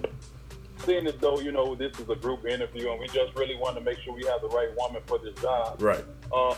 [0.84, 3.76] Seeing as though, you know, this is a group interview and we just really want
[3.76, 5.80] to make sure we have the right woman for this job.
[5.80, 6.04] Right.
[6.32, 6.54] Uh,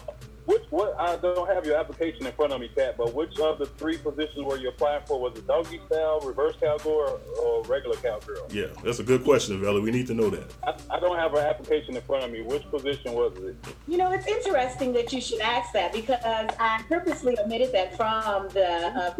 [0.47, 3.59] which what I don't have your application in front of me, Kat, but which of
[3.59, 5.21] the three positions were you applying for?
[5.21, 8.49] Was it doggy style, reverse cowgirl, or, or regular cowgirl?
[8.51, 9.81] Yeah, that's a good question, Vella.
[9.81, 10.53] We need to know that.
[10.67, 12.43] I, I don't have an application in front of me.
[12.43, 13.57] Which position was it?
[13.87, 18.49] You know, it's interesting that you should ask that because I purposely omitted that from
[18.49, 19.15] the uh.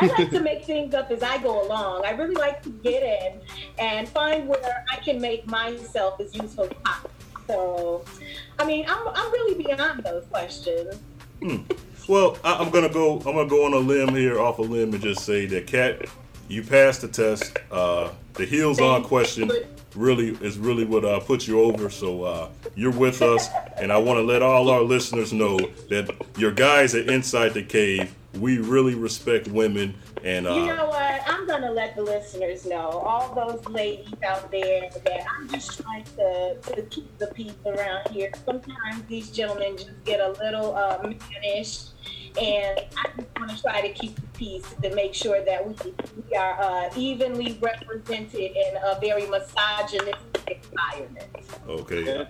[0.00, 2.04] I like to make things up as I go along.
[2.04, 3.40] I really like to get in
[3.78, 7.10] and find where I can make myself as useful as possible.
[7.48, 8.04] So,
[8.58, 10.94] I mean, I'm, I'm really beyond those questions.
[11.42, 11.62] Hmm.
[12.08, 13.16] Well, I, I'm gonna go.
[13.18, 16.06] I'm gonna go on a limb here, off a limb, and just say that, Kat,
[16.48, 17.58] you passed the test.
[17.70, 19.50] Uh, the heels on question
[19.94, 21.90] really is really what uh, put you over.
[21.90, 25.58] So uh, you're with us, and I want to let all our listeners know
[25.90, 28.14] that your guys are inside the cave.
[28.38, 30.86] We really respect women, and uh, You know
[31.48, 31.54] what?
[31.56, 36.04] I'm gonna let the listeners know, all those ladies out there, that I'm just trying
[36.16, 38.30] to, to keep the peace around here.
[38.44, 41.78] Sometimes these gentlemen just get a little uh, mannish,
[42.40, 45.74] and I just want to try to keep the peace to make sure that we,
[46.28, 51.28] we are uh, evenly represented in a very misogynistic environment.
[51.68, 52.08] okay.
[52.08, 52.28] And,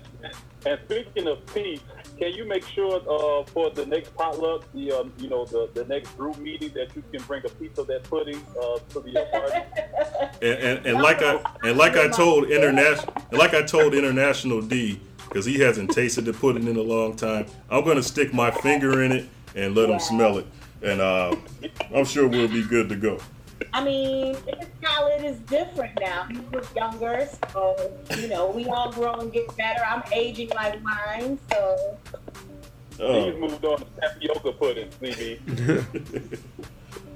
[0.66, 1.80] and speaking of peace,
[2.18, 5.84] can you make sure uh, for the next potluck, the um, you know the, the
[5.84, 9.26] next group meeting that you can bring a piece of that pudding uh, to the
[9.32, 10.38] party?
[10.42, 15.00] and, and, and like I and like I told international like I told international D
[15.28, 17.46] because he hasn't tasted the pudding in a long time.
[17.70, 20.46] I'm gonna stick my finger in it and let him smell it,
[20.82, 21.36] and uh,
[21.94, 23.18] I'm sure we'll be good to go.
[23.72, 26.24] I mean, his palate is different now.
[26.30, 27.76] He was younger, so
[28.18, 29.82] you know, we all grow and get better.
[29.86, 31.96] I'm aging like wine, so
[33.00, 33.30] Oh.
[33.30, 35.38] These moved on to tapioca pudding, CB.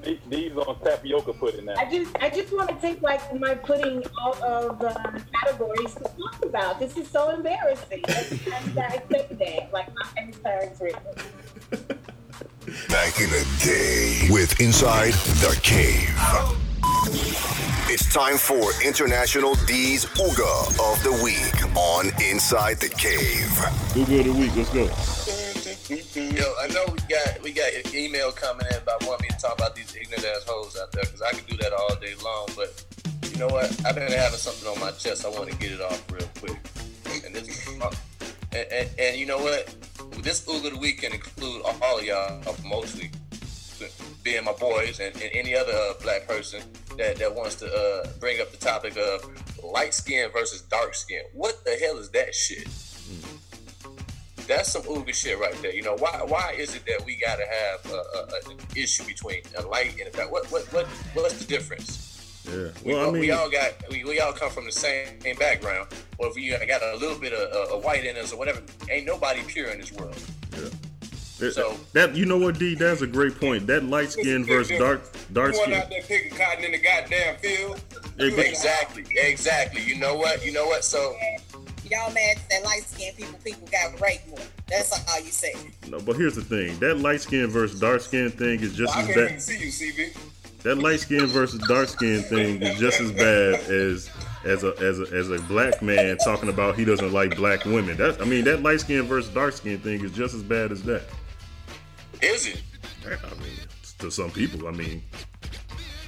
[0.04, 1.74] These- These on tapioca pudding now.
[1.76, 6.02] I just I just want to take like my pudding out of the categories to
[6.04, 6.78] talk about.
[6.80, 8.02] This is so embarrassing.
[8.08, 11.98] Every time you guys say that, like my face turns red.
[12.62, 16.14] Back in the day with Inside the Cave.
[17.90, 23.50] It's time for International D's Ooga of the Week on Inside the Cave.
[23.98, 24.84] Ooga of the week, let's go.
[26.14, 29.38] Yo, I know we got we got an email coming in about wanting me to
[29.38, 32.14] talk about these ignorant ass hoes out there because I can do that all day
[32.22, 32.48] long.
[32.54, 32.84] But
[33.32, 33.64] you know what?
[33.84, 35.26] I've been having something on my chest.
[35.26, 36.58] I want to get it off real quick.
[37.26, 37.66] And this,
[38.52, 39.74] and, and, and you know what?
[40.22, 43.10] This Ooga of the week can include all of y'all, uh, mostly
[44.22, 46.62] being my boys and, and any other uh, black person
[46.96, 49.28] that, that wants to uh, bring up the topic of
[49.64, 51.22] light skin versus dark skin.
[51.32, 52.68] What the hell is that shit?
[54.46, 55.74] That's some ooga shit right there.
[55.74, 56.22] You know why?
[56.24, 60.08] Why is it that we gotta have a, a, an issue between a light and
[60.08, 60.30] a dark?
[60.30, 62.11] What what what what's the difference?
[62.52, 62.68] Yeah.
[62.84, 65.06] We, Well, I we all got we, we all come from the same
[65.38, 65.88] background.
[66.18, 68.60] Or if we got a little bit of uh, white in us or whatever,
[68.90, 70.14] ain't nobody pure in this world.
[70.50, 72.74] that- so- that you know what, D?
[72.76, 73.66] That's a great point.
[73.66, 75.72] That light skin versus dark dark skin.
[75.72, 77.80] out there picking cotton in the goddamn field?
[78.18, 79.82] Exactly, exactly.
[79.82, 80.44] You know what?
[80.44, 80.84] You know what?
[80.84, 81.16] So
[81.90, 84.38] Y'all mad that light skinned people people got raped more.
[84.68, 85.52] That's all you say.
[85.88, 89.00] No, but here's the thing: that light skin versus dark skin thing is just I
[89.00, 89.42] as can't even bad.
[89.42, 90.16] see you, CB.
[90.62, 94.10] That light skin versus dark skin thing is just as bad as
[94.44, 97.96] as a as a as a black man talking about he doesn't like black women.
[97.96, 100.82] That I mean, that light skin versus dark skin thing is just as bad as
[100.84, 101.02] that.
[102.20, 102.62] is it?
[103.04, 103.58] I mean,
[103.98, 105.02] to some people, I mean,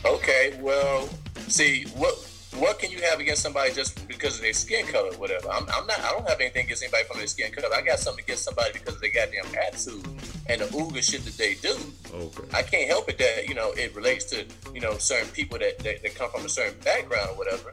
[0.04, 1.08] Okay, well,
[1.48, 2.14] see what
[2.56, 5.48] what can you have against somebody just because of their skin color, or whatever?
[5.50, 5.98] I'm, I'm not.
[6.00, 7.68] I don't have anything against anybody from their skin color.
[7.74, 10.06] I got something against somebody because of their goddamn attitude
[10.48, 11.74] and the ooga shit that they do.
[12.14, 12.48] okay.
[12.52, 15.78] I can't help it that you know it relates to you know certain people that
[15.80, 17.72] that, that come from a certain background or whatever.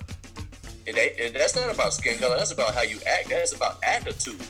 [0.88, 2.38] And, ain't, it, that's not about skin color.
[2.38, 3.30] That's about how you act.
[3.30, 4.42] That's about attitude.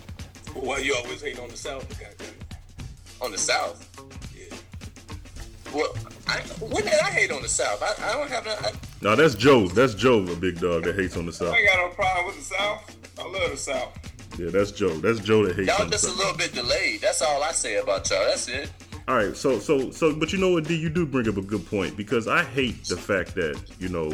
[0.53, 1.87] Why you always hate on the South?
[1.99, 2.35] Goddamn.
[3.21, 3.87] On the South.
[5.73, 5.93] Well,
[6.27, 7.81] I, when did I hate on the South?
[7.81, 8.51] I, I don't have no.
[8.51, 9.67] I, No, that's Joe.
[9.67, 11.53] That's Joe, a big dog that hates on the south.
[11.53, 12.97] I ain't got no problem with the South.
[13.19, 14.37] I love the South.
[14.37, 14.89] Yeah, that's Joe.
[14.89, 17.01] That's Joe that hates y'all on the just a little bit delayed.
[17.01, 18.25] That's all I say about y'all.
[18.25, 18.71] That's it.
[19.07, 21.41] All right, so so so, but you know what, D, you do bring up a
[21.41, 24.13] good point because I hate the fact that you know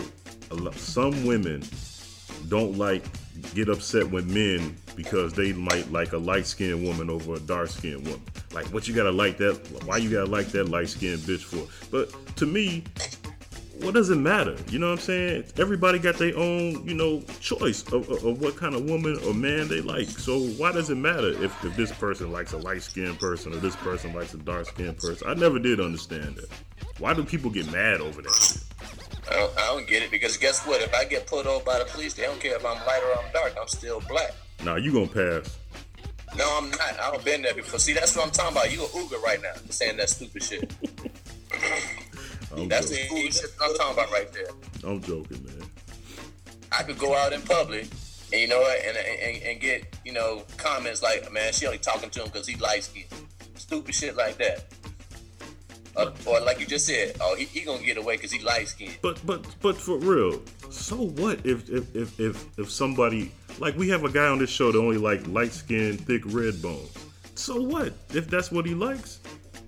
[0.73, 1.61] some women
[2.47, 3.03] don't like
[3.53, 7.69] get upset with men because they might like a light skinned woman over a dark
[7.69, 8.21] skinned woman.
[8.51, 9.55] Like, what you gotta like that?
[9.85, 11.67] Why you gotta like that light skinned bitch for?
[11.91, 12.83] But to me,
[13.81, 14.55] what does it matter?
[14.69, 15.43] You know what I'm saying?
[15.57, 19.33] Everybody got their own, you know, choice of, of, of what kind of woman or
[19.33, 20.07] man they like.
[20.07, 23.57] So why does it matter if, if this person likes a light skinned person or
[23.57, 25.29] this person likes a dark skinned person?
[25.29, 26.49] I never did understand that.
[26.99, 28.56] Why do people get mad over that?
[29.37, 30.81] I don't, I don't get it because guess what?
[30.81, 33.23] If I get pulled over by the police, they don't care if I'm light or
[33.23, 33.55] I'm dark.
[33.59, 34.33] I'm still black.
[34.63, 35.59] Nah, you gonna pass.
[36.35, 36.99] No, I'm not.
[36.99, 37.79] I don't been there before.
[37.79, 38.71] See, that's what I'm talking about.
[38.71, 40.73] You a Ooga right now, saying that stupid shit.
[42.67, 43.27] That's the joking.
[43.27, 44.47] Ooga shit I'm talking about right there.
[44.83, 45.69] I'm joking, man.
[46.71, 47.87] I could go out in public,
[48.31, 51.77] and you know what, and, and and get you know comments like, man, she only
[51.77, 53.05] talking to him because he light skinned,
[53.55, 54.65] stupid shit like that.
[55.97, 58.67] Uh, or like you just said, oh, he, he gonna get away because he light
[58.67, 58.97] skinned.
[59.01, 63.89] But but but for real, so what if if if if, if somebody like we
[63.89, 66.91] have a guy on this show that only like light skinned, thick red bones.
[67.33, 69.19] So what if that's what he likes?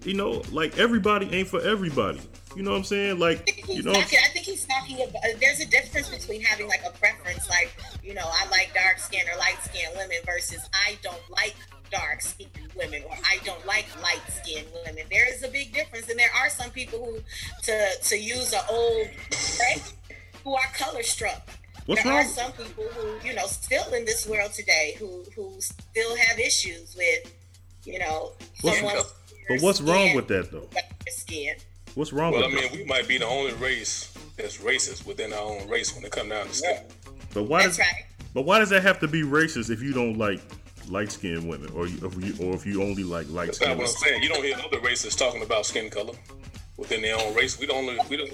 [0.03, 2.21] You know, like everybody ain't for everybody.
[2.55, 3.19] You know what I'm saying?
[3.19, 5.15] Like you know, talking, I think he's talking about.
[5.15, 8.99] uh, There's a difference between having like a preference, like you know, I like dark
[8.99, 11.55] skin or light skinned women, versus I don't like
[11.91, 15.03] dark skinned women or I don't like light skinned women.
[15.11, 17.19] There is a big difference, and there are some people who,
[17.63, 19.93] to to use an old phrase,
[20.43, 21.47] who are color struck.
[21.85, 22.21] What's there wrong?
[22.25, 26.39] are some people who, you know, still in this world today who who still have
[26.39, 27.33] issues with,
[27.85, 29.13] you know, What's- someone's
[29.47, 30.69] but what's wrong with that though?
[31.07, 31.55] skin.
[31.95, 32.49] What's wrong with that?
[32.51, 32.77] Well, I mean, that?
[32.79, 36.29] we might be the only race that's racist within our own race when it comes
[36.29, 36.83] down to skin.
[37.33, 38.05] But why That's does right.
[38.35, 40.39] but why does that have to be racist if you don't like
[40.89, 43.79] light skinned women or you, if you or if you only like light skinned.
[43.79, 44.23] That's not skinned what I'm saying.
[44.23, 46.13] You don't hear other races talking about skin color
[46.77, 47.59] within their own race.
[47.59, 47.85] We don't.
[48.09, 48.29] We don't.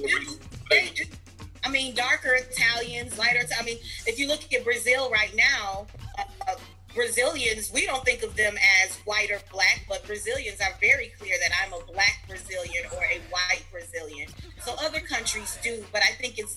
[0.70, 1.04] They do.
[1.64, 3.42] I mean, darker Italians, lighter.
[3.60, 5.88] I mean, if you look at Brazil right now,
[6.48, 6.56] uh,
[6.96, 11.36] Brazilians, we don't think of them as white or black, but Brazilians are very clear
[11.42, 14.30] that I'm a black Brazilian or a white Brazilian.
[14.62, 16.56] So other countries do, but I think it's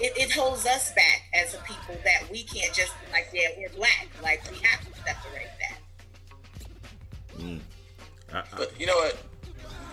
[0.00, 3.48] it, it holds us back as a people that we can't just be like, yeah,
[3.58, 4.08] we're black.
[4.22, 5.78] Like we have to separate that.
[7.38, 7.60] Mm.
[8.32, 9.16] I, I, But you know what?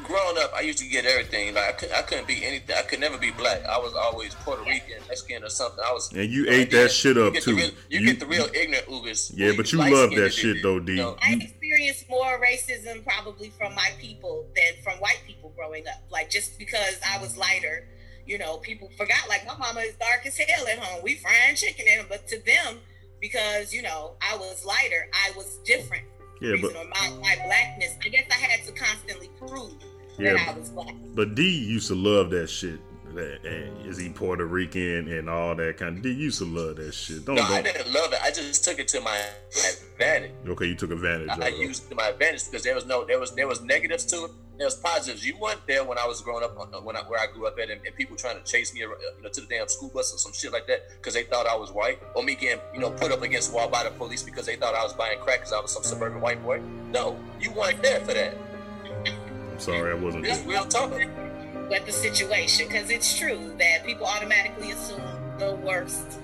[0.08, 1.54] Growing up, I used to get everything.
[1.54, 2.76] Like I, could, I couldn't be anything.
[2.78, 3.66] I could never be black.
[3.66, 5.84] I was always Puerto Rican, Mexican, or something.
[5.86, 6.12] I was.
[6.14, 7.56] and you know, ate then that shit up you too.
[7.56, 9.34] real- you, get the real ignorant Oogas.
[9.36, 11.02] Yeah, but you love that shit though, D.
[11.02, 16.02] I experienced more racism probably from my people than from white people growing up.
[16.10, 17.88] Like just because I was lighter,
[18.26, 19.28] you know, people forgot.
[19.28, 21.04] Like my mama is dark as hell at home.
[21.04, 22.80] We frying chicken in but to them,
[23.20, 26.06] because you know I was lighter, I was different.
[26.40, 29.74] Yeah, but my, my blackness, I guess I had to constantly prove
[30.18, 30.94] Yeah, that I was black.
[31.16, 32.80] but D used to love that shit.
[33.14, 33.40] That,
[33.86, 36.04] is he Puerto Rican and all that kind of?
[36.04, 37.26] D used to love that shit.
[37.26, 37.74] Don't No, I don't.
[37.74, 38.20] didn't love it.
[38.22, 39.18] I just took it to my
[39.94, 40.32] advantage.
[40.48, 43.06] Okay, you took advantage of I used it to my advantage because there was no,
[43.06, 44.32] there was, there was negatives to it.
[44.58, 45.26] There was positives.
[45.26, 47.70] You weren't there when I was growing up, when I, where I grew up at,
[47.70, 50.14] and, and people trying to chase me, around, you know, to the damn school bus
[50.14, 52.80] or some shit like that because they thought I was white, or me getting, you
[52.80, 55.20] know, put up against the wall by the police because they thought I was buying
[55.20, 56.60] crack because I was some suburban white boy.
[56.92, 58.36] No, you weren't there for that.
[59.58, 60.24] I'm sorry, I wasn't.
[60.24, 60.92] That's real talk.
[61.68, 65.02] But the situation, because it's true that people automatically assume
[65.40, 66.20] the worst.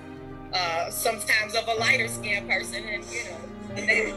[0.52, 3.36] Uh, sometimes of a lighter skinned person, and you know,
[3.74, 4.14] and they,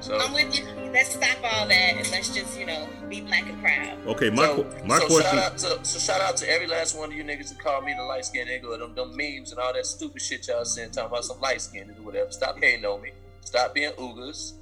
[0.00, 0.66] So I'm with you.
[0.92, 3.98] Let's stop all that and let's just, you know, be black and proud.
[4.06, 5.22] Okay, my so, my so question.
[5.22, 7.82] Shout out to, so shout out to every last one of you niggas that call
[7.82, 10.64] me the light skinned nigga, or them, them memes and all that stupid shit y'all
[10.64, 12.30] saying, talking about some light skinned or whatever.
[12.30, 13.10] Stop hating on me.
[13.40, 14.52] Stop being oogas.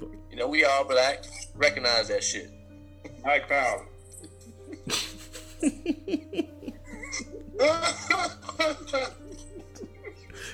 [0.00, 1.24] You know, we all black.
[1.54, 2.50] Recognize that shit.
[3.24, 3.86] Mike Powell.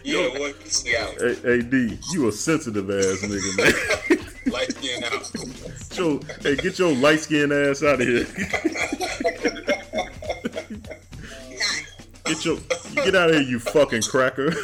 [0.05, 0.83] Yeah, what?
[0.85, 1.07] Yeah.
[1.19, 3.73] Hey, hey D, you a sensitive ass nigga, man.
[4.53, 5.31] Light skin out.
[5.93, 8.25] Get your, hey, get your light skinned ass out of here.
[12.25, 12.57] get your,
[12.95, 14.55] get out of here, you fucking cracker.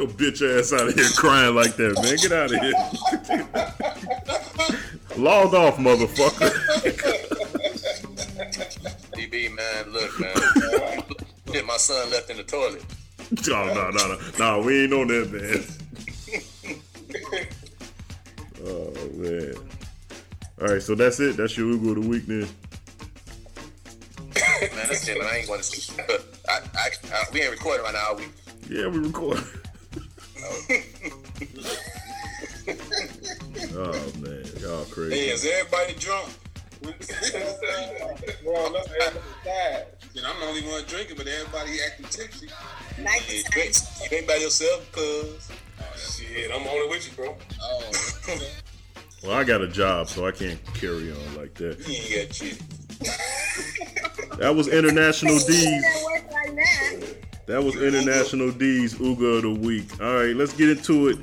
[0.00, 2.16] Get your bitch ass out of here crying like that, man.
[2.16, 2.72] Get out of here.
[5.22, 6.50] Log off, motherfucker.
[9.12, 10.34] DB, man, look, man.
[11.52, 12.82] Shit, my son left in the toilet.
[13.46, 14.62] No, no, no, no, no.
[14.62, 15.64] We ain't on that, man.
[18.62, 19.54] Oh man.
[20.60, 21.38] All right, so that's it.
[21.38, 22.40] That's your Ooga of the week, then.
[24.76, 25.26] man, that's it, man.
[25.26, 25.92] I ain't going to.
[26.06, 28.24] But I, I, I, we ain't recording right now, are we?
[28.68, 29.42] Yeah, we record.
[33.82, 35.14] Oh man, y'all crazy.
[35.14, 36.28] Hey, is everybody drunk?
[36.82, 39.20] Well, look, everybody
[40.14, 42.48] Then I'm the only one drinking, but everybody acting tipsy.
[42.98, 45.50] Night You ain't, you ain't by yourself, cuz.
[45.96, 47.36] Shit, I'm only with you, bro.
[47.62, 47.92] Oh.
[49.22, 51.78] Well, I got a job, so I can't carry on like that.
[51.86, 52.58] you shit.
[54.38, 55.46] That was International D's.
[55.46, 57.46] That work like that.
[57.46, 60.00] That was International D's Ooga of the week.
[60.00, 61.18] All right, let's get into it.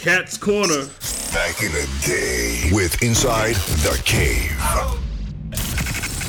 [0.00, 0.86] Kat's Corner.
[1.34, 4.50] Back in the day with Inside the Cave.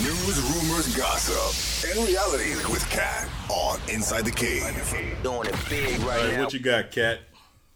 [0.03, 4.63] News, rumors, gossip, and reality with Kat on Inside the Cave.
[5.24, 6.43] Doing it big All right right, now.
[6.43, 7.19] what you got, Kat?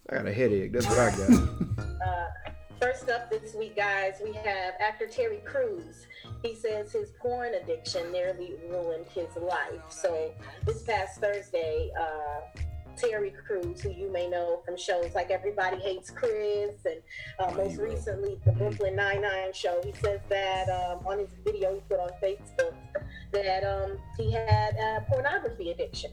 [0.09, 0.73] I got a headache.
[0.73, 1.29] That's what I got.
[2.05, 6.05] Uh, first up this week, guys, we have actor Terry Crews.
[6.43, 9.81] He says his porn addiction nearly ruined his life.
[9.89, 10.33] So
[10.65, 12.59] this past Thursday, uh,
[12.97, 17.01] Terry Crews, who you may know from shows like Everybody Hates Chris and
[17.39, 21.81] uh, most recently the Brooklyn Nine-Nine show, he says that um, on his video he
[21.89, 22.73] put on Facebook
[23.31, 26.11] that um, he had a pornography addiction.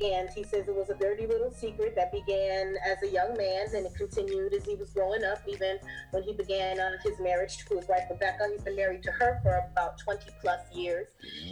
[0.00, 3.66] And he says it was a dirty little secret that began as a young man
[3.74, 5.78] and it continued as he was growing up, even
[6.10, 8.48] when he began uh, his marriage to his wife, Rebecca.
[8.50, 11.08] He's been married to her for about 20 plus years.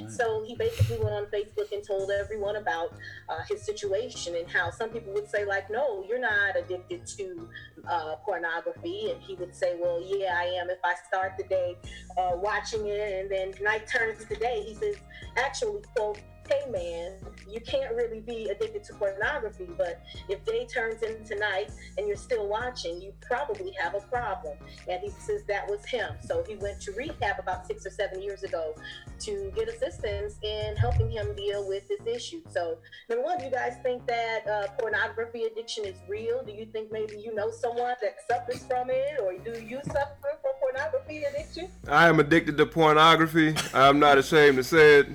[0.09, 2.93] So he basically went on Facebook and told everyone about
[3.29, 7.49] uh, his situation and how some people would say, like, no, you're not addicted to
[7.89, 9.11] uh, pornography.
[9.13, 10.71] And he would say, well, yeah, I am.
[10.71, 11.77] If I start the day
[12.17, 14.97] uh, watching it and then night turns to day, he says,
[15.37, 16.21] actually, quote,
[16.51, 17.13] hey man,
[17.49, 22.17] you can't really be addicted to pornography, but if day turns into night and you're
[22.17, 24.57] still watching, you probably have a problem.
[24.89, 26.15] And he says that was him.
[26.25, 28.75] So he went to rehab about six or seven years ago
[29.21, 32.43] to get assistance in helping him deal with this issue.
[32.51, 32.79] So,
[33.09, 36.43] number one, do you guys think that uh, pornography addiction is real?
[36.45, 40.17] Do you think maybe you know someone that suffers from it, or do you suffer
[40.23, 41.69] from pornography addiction?
[41.89, 43.55] I am addicted to pornography.
[43.75, 45.09] I'm not ashamed to say it.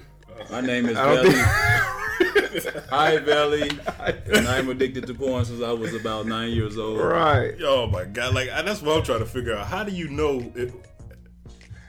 [0.52, 2.84] My name is I don't Velle.
[2.90, 3.70] Hi, Velle.
[4.36, 7.00] And I'm addicted to porn since I was about nine years old.
[7.00, 7.56] Right.
[7.64, 8.34] Oh my god!
[8.36, 9.66] Like that's what I'm trying to figure out.
[9.68, 10.52] How do you know?
[10.56, 10.74] If,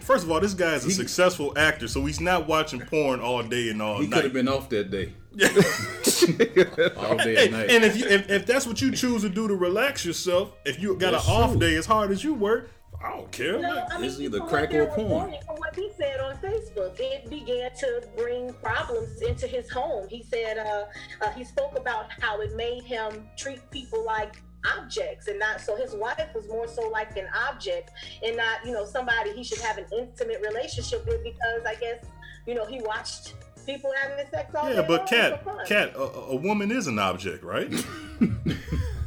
[0.01, 3.43] first of all, this guy is a successful actor, so he's not watching porn all
[3.43, 4.17] day and all He night.
[4.17, 5.13] He could have been off that day.
[6.97, 7.71] all day Hey, and night.
[7.71, 10.81] and if, you, if if that's what you choose to do to relax yourself, if
[10.81, 11.61] you got That's an off true.
[11.61, 12.71] day as hard as you work,
[13.07, 13.59] I don't care.
[13.61, 15.35] No, I mean, It's either crack or porn.
[15.47, 20.09] From what he said on Facebook, it began to bring problems into his home.
[20.09, 20.85] He said uh,
[21.23, 24.37] uh, he spoke about how it made him treat people like
[24.79, 27.93] objects and not so his wife was more so like an object
[28.25, 32.05] and not you know somebody he should have an intimate relationship with because I guess
[32.49, 33.35] you know he watched
[33.65, 35.67] people having sex all Yeah, day but long cat, for fun.
[35.67, 37.73] cat, a, a a woman is an object, right?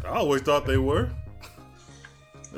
[0.06, 1.10] I always thought they were.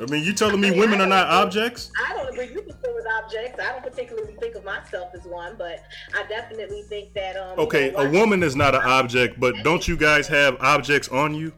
[0.00, 1.90] I mean, you telling me I mean, women are not don't- objects?
[2.08, 3.60] I don't agree with people with objects.
[3.60, 5.82] I don't particularly think of myself as one, but
[6.14, 7.58] I definitely think that um.
[7.58, 11.08] you Okay, know, a woman is not an object, but don't you guys have objects
[11.08, 11.52] on you?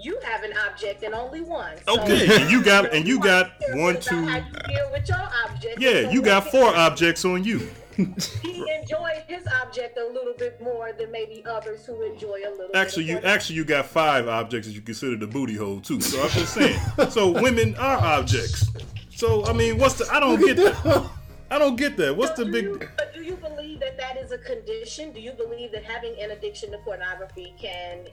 [0.00, 1.76] You have an object and only one.
[1.86, 4.26] So Okay, and you got and you got one, two.
[4.26, 5.80] how you deal with your object.
[5.80, 7.68] Yeah, you got four objects on you.
[7.98, 12.70] He enjoyed his object a little bit more than maybe others who enjoy a little.
[12.76, 16.00] Actually, bit you actually you got five objects that you consider the booty hole too.
[16.00, 16.78] So I'm just saying.
[17.10, 18.70] So women are objects.
[19.10, 20.08] So I mean, what's the?
[20.12, 21.10] I don't get that.
[21.50, 22.16] I don't get that.
[22.16, 22.88] What's the big?
[22.96, 25.12] But do you believe that that is a condition?
[25.12, 28.06] Do you believe that having an addiction to pornography can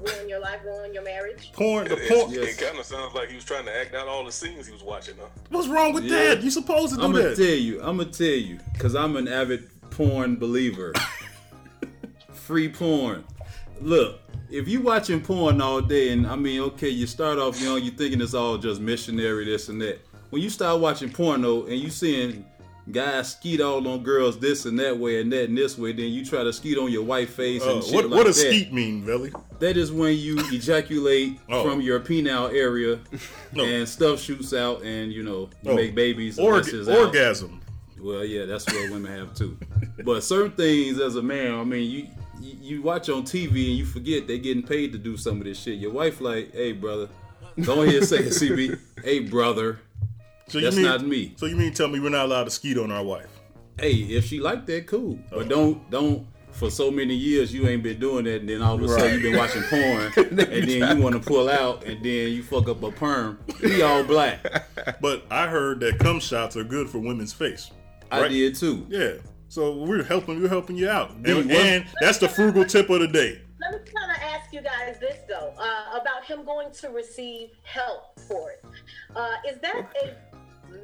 [0.00, 1.52] ruin your life, ruin your marriage?
[1.52, 2.32] Porn, the It, porn.
[2.34, 4.72] it, kind of sounds like he was trying to act out all the scenes he
[4.72, 5.14] was watching.
[5.20, 5.26] Huh?
[5.50, 6.42] What's wrong with that?
[6.42, 7.06] You supposed to do that.
[7.06, 7.36] I'm gonna that.
[7.36, 7.80] tell you.
[7.82, 10.92] I'm gonna tell you because I'm an avid porn believer.
[12.32, 13.24] Free porn.
[13.80, 14.20] Look,
[14.50, 17.90] if you watching porn all day, and I mean, okay, you start off young, you
[17.90, 20.00] thinking it's all just missionary, this and that.
[20.30, 22.44] When you start watching porno and you seeing
[22.90, 26.06] guys skeet all on girls this and that way and that and this way, then
[26.06, 28.36] you try to skeet on your white face Uh, and shit what like what does
[28.42, 28.48] that.
[28.50, 29.30] skeet mean, Velle?
[29.58, 31.64] That is when you ejaculate Oh.
[31.68, 32.98] from your penile area
[33.54, 33.64] No.
[33.64, 35.74] and stuff shoots out and you know you Oh.
[35.76, 36.38] make babies.
[36.38, 36.88] and Org- out.
[36.88, 37.60] orgasm.
[38.00, 39.56] Well, yeah, that's what women have too.
[40.04, 42.06] But certain things as a man, I mean, you
[42.40, 45.44] you, you watch on TV and you forget they're getting paid to do some of
[45.44, 45.78] this shit.
[45.80, 47.08] Your wife like, hey brother,
[47.64, 48.78] go ahead and say it, CB.
[49.02, 49.80] Hey brother,
[50.48, 51.34] So that's you mean, not me.
[51.36, 53.28] So you mean tell me we're not allowed to skeet on our wife?
[53.78, 55.18] Hey, if she like that, cool.
[55.30, 55.38] Oh.
[55.38, 58.74] But don't don't for so many years you ain't been doing that, and then all
[58.74, 62.04] of a sudden you've been watching porn, and then you want to pull out, and
[62.04, 63.38] then you fuck up a perm.
[63.62, 64.40] We all black.
[65.00, 67.70] But I heard that cum shots are good for women's face.
[68.10, 68.86] I did too.
[68.88, 69.14] Yeah.
[69.48, 71.10] So we're helping we're helping you out.
[71.24, 73.40] And, and that's the frugal tip of the day.
[73.60, 77.50] Let me kind of ask you guys this though uh, about him going to receive
[77.62, 78.64] help for it.
[79.14, 80.27] Uh, is that a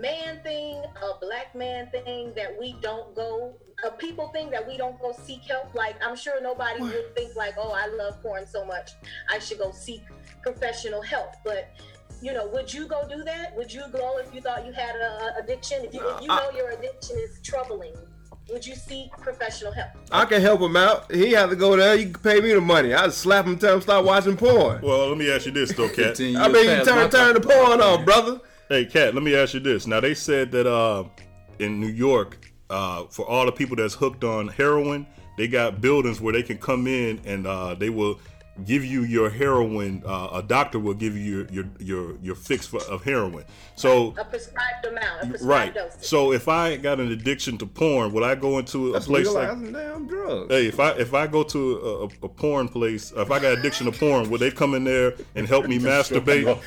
[0.00, 3.54] man thing, a black man thing that we don't go,
[3.84, 5.74] a people thing that we don't go seek help?
[5.74, 8.92] Like I'm sure nobody would think like, oh, I love porn so much,
[9.30, 10.02] I should go seek
[10.42, 11.30] professional help.
[11.44, 11.70] But
[12.22, 13.54] you know, would you go do that?
[13.56, 15.84] Would you go if you thought you had a a addiction?
[15.84, 17.94] If you, if you know your addiction is troubling,
[18.50, 19.90] would you seek professional help?
[20.10, 21.10] I can help him out.
[21.12, 21.94] He have to go there.
[21.96, 22.94] You can pay me the money.
[22.94, 24.80] I'd slap him, tell him stop watching porn.
[24.82, 26.20] Well, let me ask you this though, Kat.
[26.20, 28.40] I mean, you turn turn the porn on, brother.
[28.70, 29.86] Hey, Kat, let me ask you this.
[29.86, 31.04] Now they said that uh,
[31.58, 35.06] in New York, uh, for all the people that's hooked on heroin,
[35.36, 38.18] they got buildings where they can come in and uh, they will
[38.64, 40.02] give you your heroin.
[40.06, 43.44] Uh, a doctor will give you your your your, your fix for, of heroin.
[43.76, 45.74] So A prescribed amount, a prescribed right.
[45.74, 46.04] dosage.
[46.04, 49.26] So if I got an addiction to porn, would I go into a That's place
[49.26, 49.48] like?
[49.48, 50.52] legalizing damn drugs.
[50.52, 53.58] Hey, if I if I go to a, a, a porn place, if I got
[53.58, 56.60] addiction to porn, would they come in there and help me masturbate?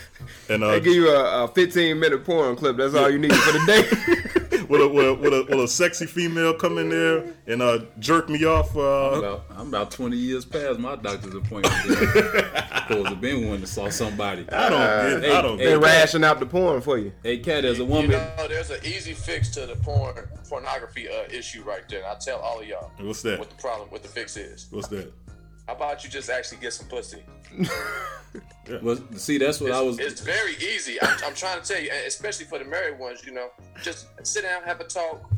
[0.49, 2.77] And uh, they give you a, a 15 minute porn clip.
[2.77, 4.31] That's all you need for the day.
[4.69, 7.79] with a, with a, with a, with a sexy female come in there and uh,
[7.99, 8.71] jerk me off.
[8.75, 11.73] I'm Uh, about, I'm about 20 years past my doctor's appointment.
[11.75, 14.45] Supposed to been one that saw somebody.
[14.49, 15.87] I don't get- I don't they get that.
[15.87, 17.11] ration out the porn for you.
[17.23, 20.15] Hey, cat, as a You woman, know, there's an easy fix to the porn
[20.49, 21.99] pornography uh, issue right there.
[21.99, 23.39] And I'll tell all of y'all What's that?
[23.39, 24.67] what the problem, what the fix is.
[24.71, 25.11] What's that?
[25.67, 27.23] How about you just actually get some pussy?
[28.81, 29.99] well, see, that's what it's, I was.
[29.99, 31.01] It's very easy.
[31.01, 33.25] I'm, I'm trying to tell you, especially for the married ones.
[33.25, 33.49] You know,
[33.81, 35.29] just sit down, have a talk.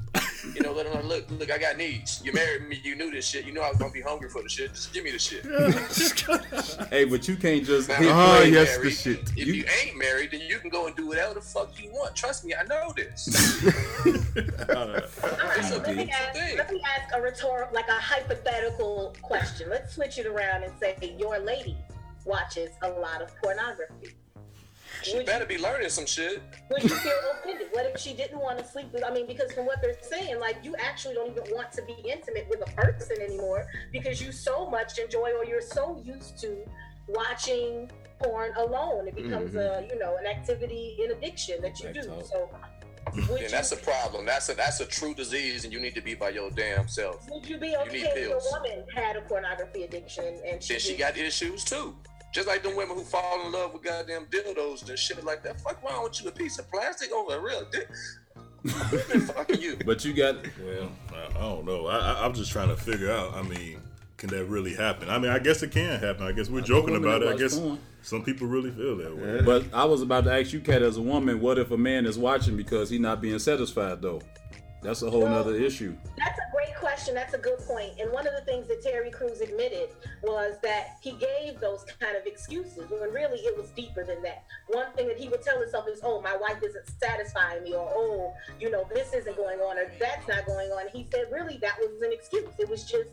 [0.55, 2.21] You know, let them know, look, look, I got needs.
[2.23, 3.45] You married me, you knew this shit.
[3.45, 4.73] You know I was gonna be hungry for the shit.
[4.73, 5.43] Just give me the shit.
[6.89, 8.43] hey, but you can't just Now, hit oh, if you play.
[8.45, 9.31] ain't yes, the married- shit.
[9.35, 12.15] If you, ain't married, then you can go and do whatever the fuck you want.
[12.15, 13.27] Trust me, I know this.
[14.69, 19.69] All right, let me ask, let me ask a rhetorical, like a hypothetical question.
[19.69, 21.77] Let's switch it around and say your lady
[22.29, 24.15] watches a lot of pornography.
[25.03, 26.41] She better be learning some shit.
[26.71, 27.67] Would you feel offended?
[27.71, 29.03] What if she didn't want to sleep with?
[29.03, 31.95] I mean, because from what they're saying, like you actually don't even want to be
[32.05, 36.57] intimate with a person anymore because you so much enjoy or you're so used to
[37.07, 37.89] watching
[38.21, 39.07] porn alone.
[39.07, 39.89] It becomes a mm-hmm.
[39.89, 42.03] you know an activity, an addiction that you do.
[42.25, 42.49] So.
[43.29, 44.25] Would And that's a problem.
[44.25, 47.27] That's a that's a true disease, and you need to be by your damn self.
[47.31, 50.73] Would you be You okay need if a woman had a pornography addiction and she,
[50.73, 51.95] Then she got issues too.
[52.31, 55.59] Just like them women who fall in love with goddamn dildos and shit like that.
[55.61, 56.29] Fuck wrong with you?
[56.29, 57.89] A piece of plastic over a real dick?
[58.63, 59.77] Who's been fucking you?
[59.85, 61.87] But you got well, I, I don't know.
[61.87, 63.33] I, I, I'm just trying to figure out.
[63.33, 63.81] I mean,
[64.17, 65.09] can that really happen?
[65.09, 66.23] I mean, I guess it can happen.
[66.23, 67.29] I guess we're joking about it.
[67.29, 67.79] I guess porn.
[68.01, 69.41] some people really feel that way.
[69.41, 72.05] But I was about to ask you, Kat, as a woman, what if a man
[72.05, 74.21] is watching because he's not being satisfied though?
[74.81, 75.95] That's a whole nother issue.
[76.17, 77.13] That's a great question.
[77.13, 77.99] That's a good point.
[77.99, 79.89] And one of the things that Terry Crews admitted
[80.23, 84.43] was that he gave those kind of excuses when really it was deeper than that.
[84.67, 87.91] One thing that he would tell himself is, oh, my wife isn't satisfying me, or
[87.93, 90.87] oh, you know, this isn't going on, or that's not going on.
[90.93, 92.47] He said, really, that was an excuse.
[92.57, 93.09] It was just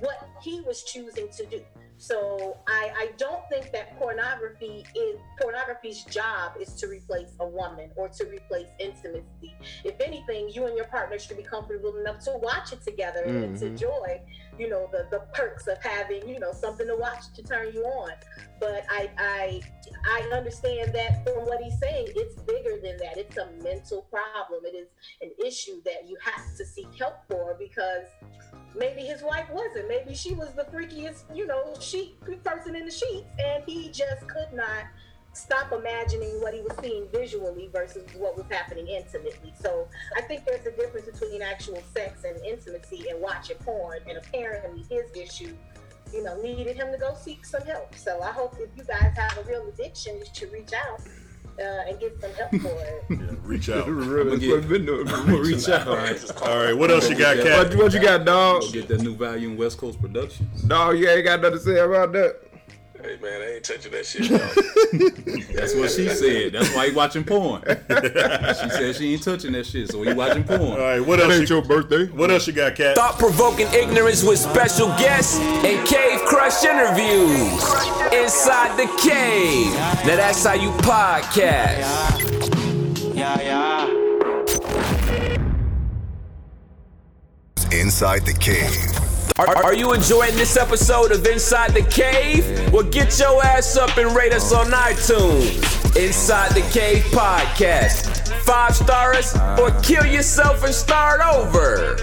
[0.00, 1.60] what he was choosing to do.
[1.96, 7.90] So I, I don't think that pornography is pornography's job is to replace a woman
[7.96, 9.56] or to replace intimacy.
[9.84, 13.56] If anything, you and your partner should be comfortable enough to watch it together and
[13.58, 13.68] to Mhm.
[13.70, 14.20] enjoy,
[14.58, 17.84] you know, the, the perks of having, you know, something to watch to turn you
[17.84, 18.12] on.
[18.60, 19.60] But I I
[20.06, 23.16] I understand that from what he's saying, it's bigger than that.
[23.18, 24.64] It's a mental problem.
[24.64, 24.88] It is
[25.22, 28.06] an issue that you have to seek help for because
[28.76, 29.88] maybe his wife wasn't.
[29.88, 34.26] Maybe she was the freakiest, you know, sheet person in the sheets, and he just
[34.28, 34.84] could not
[35.34, 39.52] stop imagining what he was seeing visually versus what was happening intimately.
[39.60, 43.98] So I think there's a difference between actual sex and intimacy and watching porn.
[44.08, 45.56] And apparently his issue,
[46.12, 47.96] you know, needed him to go seek some help.
[47.96, 51.00] So I hope if you guys have a real addiction, you should reach out.
[51.58, 53.38] Uh, and get some help for it.
[53.44, 53.86] Reach out.
[53.88, 55.08] Really, I'ma that's get- what I've been doing.
[55.08, 55.86] I'ma reach out.
[55.88, 55.94] All
[56.50, 57.68] All right, what else you got, Kat?
[57.70, 58.62] What, what you got, dog?
[58.62, 60.62] Go get that new volume, West Coast Productions.
[60.62, 62.40] Dog, you ain't got nothing to say about that.
[63.04, 64.30] Hey man, I ain't touching that shit.
[65.54, 66.52] That's what she said.
[66.52, 67.62] That's why he watching porn.
[67.68, 70.62] she said she ain't touching that shit, so he watching porn.
[70.62, 71.50] All right, what else?
[71.50, 72.06] your birthday.
[72.06, 72.96] What else you got, Kat?
[72.96, 77.62] Thought provoking ignorance with special guests and cave crush interviews.
[78.10, 79.74] Inside the cave.
[80.06, 82.24] Now that's how you podcast.
[83.14, 84.04] Yeah, yeah.
[87.70, 89.13] Inside the Cave.
[89.38, 92.72] Are, are you enjoying this episode of Inside the Cave?
[92.72, 95.96] Well, get your ass up and rate us on iTunes.
[95.96, 98.28] Inside the Cave Podcast.
[98.44, 101.96] Five stars or kill yourself and start over.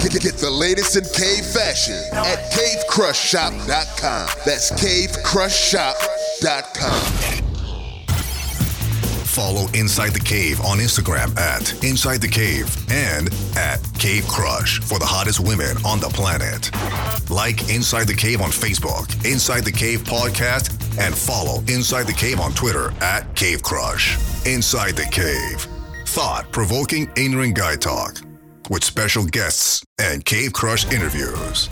[0.00, 4.28] Get, get the latest in cave fashion at cavecrushshop.com.
[4.44, 7.25] That's cavecrushshop.com.
[9.36, 14.98] Follow Inside the Cave on Instagram at Inside the Cave and at Cave Crush for
[14.98, 16.70] the hottest women on the planet.
[17.30, 22.40] Like Inside the Cave on Facebook, Inside the Cave Podcast, and follow Inside the Cave
[22.40, 24.16] on Twitter at Cave Crush.
[24.46, 25.66] Inside the Cave.
[26.06, 28.16] Thought provoking ignorant guy talk
[28.70, 31.68] with special guests and Cave Crush interviews.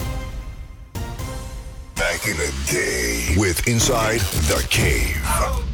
[1.95, 5.64] Back in the day with Inside the Cave.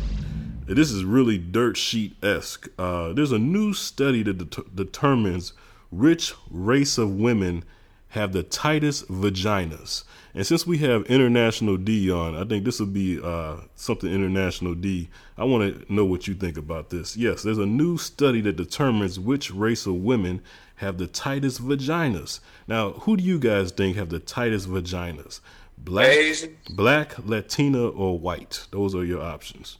[0.75, 2.69] This is really dirt sheet esque.
[2.77, 5.53] Uh, there's a new study that det- determines
[5.91, 7.63] which race of women
[8.09, 10.03] have the tightest vaginas?
[10.33, 14.73] And since we have International D on, I think this will be uh, something International
[14.73, 15.09] D.
[15.37, 17.17] I want to know what you think about this.
[17.17, 20.41] Yes, there's a new study that determines which race of women
[20.75, 22.39] have the tightest vaginas.
[22.67, 25.41] Now, who do you guys think have the tightest vaginas?
[25.77, 26.57] Black, Asian.
[26.69, 28.67] black, Latina, or white?
[28.71, 29.77] Those are your options.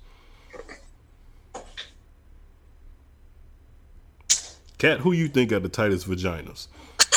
[4.81, 6.65] Kat, who you think got the tightest vaginas?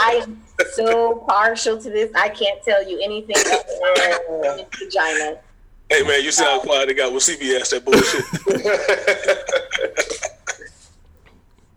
[0.00, 0.40] I am
[0.74, 2.12] so partial to this.
[2.14, 5.40] I can't tell you anything other than vagina.
[5.90, 6.86] Hey man, you sound quiet.
[6.86, 8.24] They got with CBS that bullshit.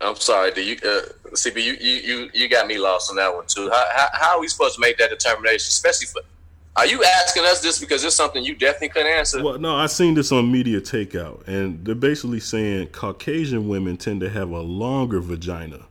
[0.00, 0.52] I'm sorry.
[0.52, 1.56] Do you, uh, CB?
[1.56, 3.68] You, you you you got me lost on that one too.
[3.68, 5.66] How, how how are we supposed to make that determination?
[5.66, 6.20] Especially for,
[6.78, 9.42] are you asking us this because it's something you definitely couldn't answer?
[9.42, 14.20] Well, no, I seen this on Media Takeout, and they're basically saying Caucasian women tend
[14.20, 15.86] to have a longer vagina.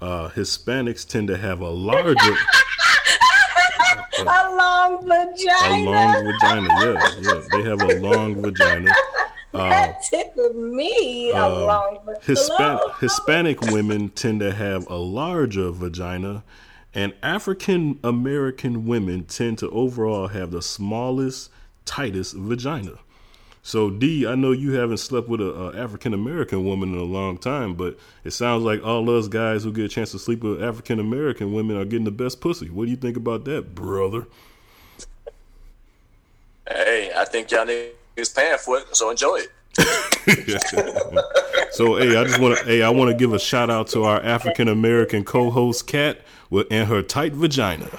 [0.00, 2.36] Uh, Hispanics tend to have a larger,
[4.18, 5.74] A long vagina.
[5.74, 6.68] a long vagina.
[6.80, 8.92] Yeah, yeah, they have a long vagina.
[9.54, 11.30] Uh, that tickled me.
[11.30, 12.20] A uh, long vagina.
[12.26, 16.42] Hispan- Hispanic women tend to have a larger vagina,
[16.96, 21.50] and African American women tend to overall have the smallest,
[21.84, 22.94] tightest vagina.
[23.62, 27.36] So D, I know you haven't slept with a, African American woman in a long
[27.36, 30.62] time, but it sounds like all us guys who get a chance to sleep with
[30.62, 32.70] African American women are getting the best pussy.
[32.70, 34.26] What do you think about that, brother?
[36.66, 39.52] Hey, I think y'all niggas paying for it, so enjoy it.
[41.76, 44.04] So hey, I just want to hey, I want to give a shout out to
[44.04, 47.90] our African American co-host Kat with and her tight vagina.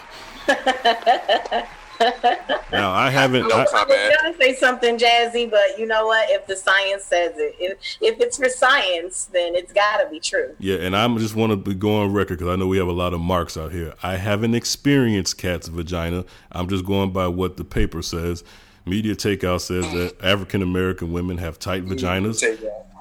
[2.72, 3.52] Now I haven't.
[3.52, 6.28] I I, was gonna say something jazzy, but you know what?
[6.30, 10.20] If the science says it, if, if it's for science, then it's got to be
[10.20, 10.56] true.
[10.60, 12.78] yeah, and I am just want to be go on record because I know we
[12.78, 13.94] have a lot of marks out here.
[14.04, 16.26] I haven't experienced cat's vagina.
[16.52, 18.44] I'm just going by what the paper says.
[18.86, 22.44] Media Takeout says that African American women have tight vaginas.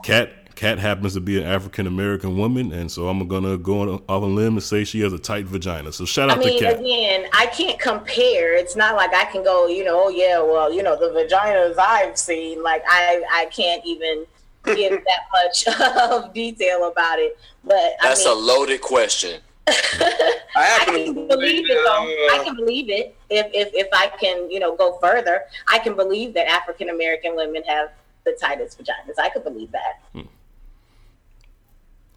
[0.02, 3.88] Kat Kat happens to be an African American woman, and so I'm gonna go on
[4.08, 5.92] off a limb and say she has a tight vagina.
[5.92, 6.80] So shout I out mean, to Kat.
[6.80, 8.56] again, I can't compare.
[8.56, 11.76] It's not like I can go, you know, oh yeah, well, you know, the vaginas
[11.78, 14.24] I've seen, like I, I can't even
[14.64, 15.66] give that much
[16.10, 17.38] of detail about it.
[17.62, 19.42] But That's I a mean, loaded question.
[19.68, 22.34] I can believe it though.
[22.34, 25.42] I can believe it if, if if I can, you know, go further.
[25.68, 27.90] I can believe that African American women have
[28.24, 29.18] the tightest vaginas.
[29.18, 30.00] I could believe that.
[30.12, 30.22] Hmm.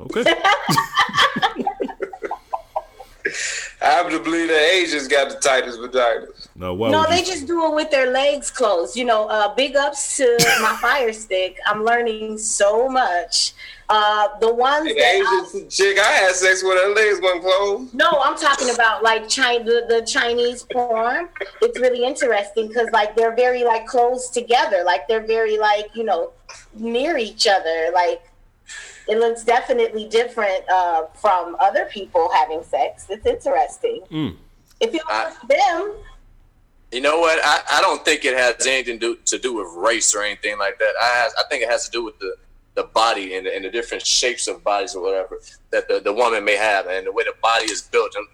[0.01, 0.23] Okay.
[3.81, 6.47] I happen to believe that Asians got the tightest vaginas.
[6.55, 8.95] No, why no, they just do it with their legs closed.
[8.97, 11.57] You know, uh, big ups to my fire stick.
[11.65, 13.53] I'm learning so much.
[13.87, 17.93] Uh, the ones The that I- chick I had sex with, her legs weren't closed.
[17.93, 21.29] no, I'm talking about like China, the, the Chinese porn.
[21.61, 26.03] It's really interesting because like they're very like close together, like they're very like you
[26.03, 26.31] know
[26.73, 27.89] near each other.
[27.93, 28.21] Like
[29.09, 33.07] it looks definitely different uh, from other people having sex.
[33.09, 34.01] It's interesting.
[34.11, 34.35] Mm.
[34.79, 35.93] If you ask them,
[36.91, 37.39] You know what?
[37.43, 40.57] I, I don't think it has anything to do, to do with race or anything
[40.57, 40.93] like that.
[41.01, 42.35] I I think it has to do with the,
[42.75, 45.39] the body and the, and the different shapes of bodies or whatever
[45.71, 48.11] that the, the woman may have and the way the body is built.
[48.15, 48.27] And,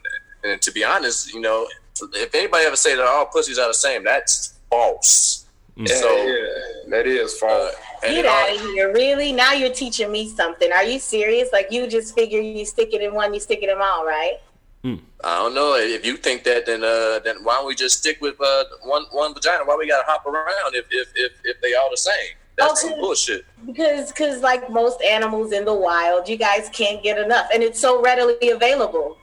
[0.51, 1.67] and to be honest, you know,
[2.13, 5.45] if anybody ever say that all pussies are the same, that's false.
[5.75, 7.75] Yeah, So yeah, that is false.
[8.05, 8.93] And Get out of here.
[8.93, 9.31] Really?
[9.31, 10.71] Now you're teaching me something.
[10.71, 11.49] Are you serious?
[11.51, 14.39] Like you just figure you stick it in one, you stick it in all, right?
[15.25, 15.73] I don't know.
[15.73, 19.05] If you think that, then uh, then why don't we just stick with uh, one
[19.11, 19.65] one vagina?
[19.65, 22.35] Why we gotta hop around if if if, if they all the same?
[22.55, 23.45] That's some bullshit.
[23.65, 27.47] Because cause like most animals in the wild, you guys can't get enough.
[27.51, 29.17] And it's so readily available.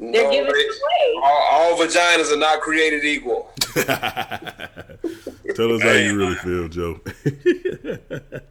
[0.00, 1.20] They're No, giving they- it away.
[1.22, 3.52] all, all vaginas are not created equal.
[5.54, 7.00] Tell us how you really feel, Joe.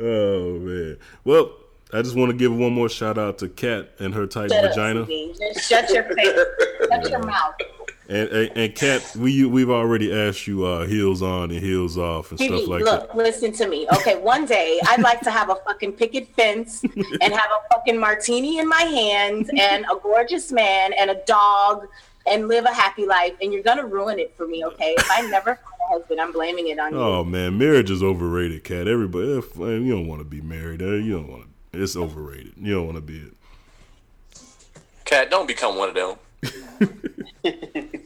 [0.00, 0.96] oh man.
[1.24, 1.52] Well,
[1.92, 4.64] I just want to give one more shout out to Kat and her tight Shut
[4.64, 5.04] vagina.
[5.04, 5.36] Steve.
[5.38, 6.38] Just shut your face.
[6.88, 7.54] shut your mouth.
[8.06, 12.30] And and, and Kat, we we've already asked you uh, heels on and heels off
[12.30, 13.16] and Jimmy, stuff like look, that.
[13.16, 13.86] Look, listen to me.
[13.94, 17.98] Okay, one day I'd like to have a fucking picket fence and have a fucking
[17.98, 21.88] martini in my hands and a gorgeous man and a dog
[22.26, 23.32] and live a happy life.
[23.40, 24.94] And you're gonna ruin it for me, okay?
[24.98, 26.98] If I never find a husband, I'm blaming it on you.
[26.98, 28.86] Oh man, marriage is overrated, Kat.
[28.86, 30.82] Everybody, uh, you don't want to be married.
[30.82, 31.82] uh, You don't want to.
[31.82, 32.52] It's overrated.
[32.58, 33.32] You don't want to be it.
[35.06, 36.16] Kat, don't become one of them.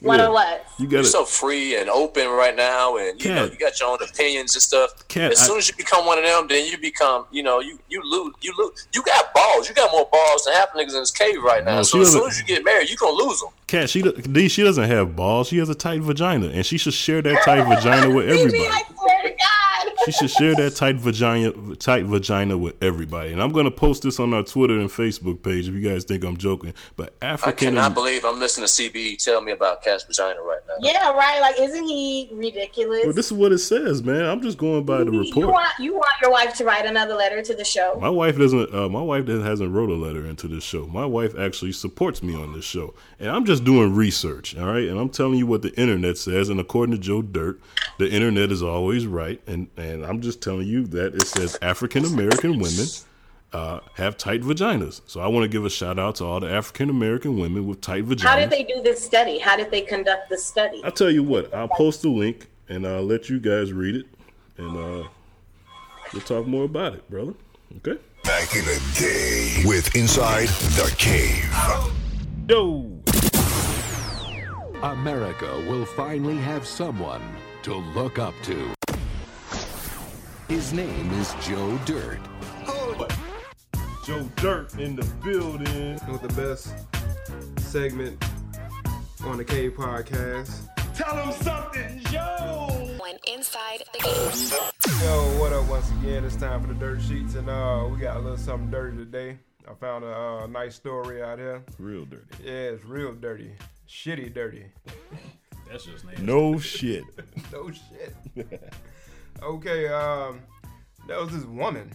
[0.01, 0.27] What Yeah.
[0.27, 0.65] or what?
[0.79, 3.91] You You're got so free and open right now, and you know you got your
[3.91, 4.91] own opinions and stuff.
[5.09, 7.61] Kat, as I- soon as you become one of them, then you become, you know,
[7.61, 8.87] you you lose, you lose.
[8.95, 9.69] You got balls.
[9.69, 11.77] You got more balls than half niggas in this cave right now.
[11.77, 13.51] No, so as soon as you get married, you gonna lose them.
[13.67, 15.49] Kat, she do- D, she doesn't have balls.
[15.49, 18.67] She has a tight vagina, and she should share that tight vagina with everybody.
[18.67, 19.37] I swear to God.
[20.05, 23.33] She should share that tight vagina, tight vagina with everybody.
[23.33, 26.25] And I'm gonna post this on our Twitter and Facebook page if you guys think
[26.25, 26.73] I'm joking.
[26.97, 30.61] But I African, cannot believe I'm listening to CB tell me about Kat's vagina right
[30.67, 30.75] now.
[30.81, 31.41] Yeah, right.
[31.41, 33.01] Like, isn't he ridiculous?
[33.05, 34.25] well, this is what it says, man.
[34.25, 35.47] I'm just going by the you report.
[35.49, 37.99] want you want your wife to write another letter to the show?
[38.01, 38.75] My wife doesn't.
[38.75, 40.87] Uh, my wife doesn't- hasn't wrote a letter into this show.
[40.87, 44.57] My wife actually supports me on this show, and I'm just doing research.
[44.57, 46.49] All right, and I'm telling you what the internet says.
[46.49, 47.61] And according to Joe Dirt,
[47.99, 49.41] the internet is always right.
[49.47, 52.87] And and I'm just telling you that it says African American women
[53.53, 55.01] uh, have tight vaginas.
[55.07, 57.81] So I want to give a shout out to all the African American women with
[57.81, 58.23] tight vaginas.
[58.23, 59.39] How did they do this study?
[59.39, 60.81] How did they conduct the study?
[60.85, 61.53] I'll tell you what.
[61.55, 64.07] I'll post the link and I'll let you guys read it,
[64.59, 65.09] and uh,
[66.13, 67.35] we'll talk more about it, brother.
[67.77, 67.99] Okay.
[68.25, 71.49] Back in the day with Inside the Cave.
[72.49, 72.93] Yo.
[74.83, 77.23] America will finally have someone
[77.63, 78.78] to look up to.
[80.49, 82.21] His name is Joe Dirt.
[84.07, 86.01] Joe Dirt in the building.
[86.11, 86.75] With the best
[87.59, 88.25] segment
[89.27, 90.63] on the Cave podcast.
[90.95, 92.97] Tell him something, Joe.
[92.99, 95.03] When inside the game.
[95.03, 96.25] Yo, what up once again?
[96.25, 99.37] It's time for the dirt sheets, and uh, we got a little something dirty today.
[99.71, 101.63] I found a uh, nice story out here.
[101.79, 102.25] Real dirty.
[102.43, 103.53] Yeah, it's real dirty.
[103.87, 104.65] Shitty dirty.
[105.71, 106.23] That's just nasty.
[106.23, 107.05] No shit.
[107.53, 108.15] no shit.
[109.43, 110.41] okay, um,
[111.07, 111.91] there was this woman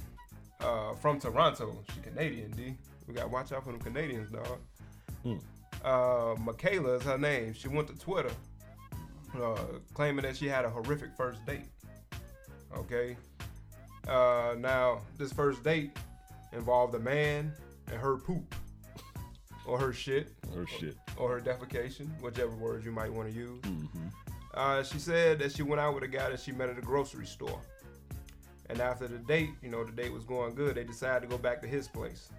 [0.62, 1.84] uh, from Toronto.
[1.94, 2.76] She Canadian, D.
[3.08, 4.60] We gotta watch out for them Canadians, dog.
[5.24, 5.38] Hmm.
[5.84, 7.54] Uh, Michaela is her name.
[7.54, 8.32] She went to Twitter,
[9.41, 9.58] uh,
[9.94, 11.66] claiming that she had a horrific first date.
[12.76, 13.16] Okay.
[14.08, 15.98] Uh, now this first date
[16.52, 17.54] involved a man
[17.91, 18.54] and her poop,
[19.66, 20.96] or her shit, Her shit.
[21.18, 23.62] or her defecation, whichever words you might want to use.
[23.62, 24.08] Mm-hmm.
[24.54, 26.82] Uh, she said that she went out with a guy that she met at a
[26.82, 27.60] grocery store.
[28.70, 31.38] And after the date, you know, the date was going good, they decided to go
[31.38, 32.30] back to his place.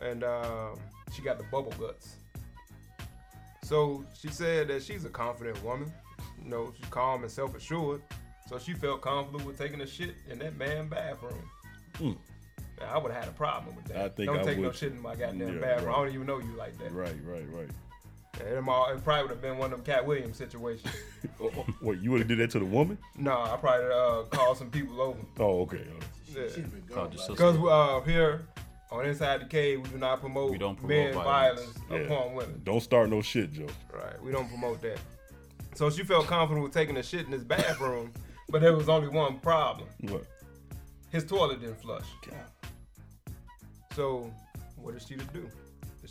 [0.00, 0.70] And uh,
[1.12, 2.16] she got the bubble guts.
[3.62, 5.92] So she said that she's a confident woman.
[6.42, 8.02] You know, she's calm and self assured.
[8.48, 11.48] So she felt comfortable with taking a shit in that man bathroom.
[11.98, 12.16] Mm.
[12.80, 13.96] Now, I would have had a problem with that.
[13.98, 15.88] I think don't I take no shit in my goddamn Yeah, bathroom.
[15.88, 15.94] right.
[15.94, 16.92] I don't even know you like that.
[16.92, 17.68] Right, right, right.
[18.38, 20.92] Yeah, it, all- it probably would have been one of them Katt Williams situations.
[21.82, 22.96] Wait, you would have did that to the woman?
[23.18, 25.18] no, I probably uh, called some people over.
[25.38, 25.84] Oh, okay.
[26.92, 27.32] Called your sister.
[27.32, 28.42] Because uh, here
[28.92, 31.60] on Inside the Cave, we do not promote, We don't promote men violence.
[31.60, 31.96] violence, Yeah.
[32.14, 32.60] upon women.
[32.64, 33.66] Don't start no shit, Joe.
[33.92, 34.98] Right, we don't promote that.
[35.74, 38.12] So she felt comfortable with taking a shit in his bathroom,
[38.48, 39.88] but there was only one problem.
[40.08, 40.24] What?
[41.10, 42.06] His toilet didn't flush.
[43.94, 44.32] So,
[44.76, 45.48] what is she to do?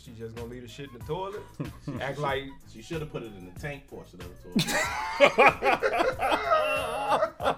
[0.00, 1.42] Is she just gonna leave the shit in the toilet?
[1.84, 4.80] She Act like She should have put it in the tank portion of the toilet.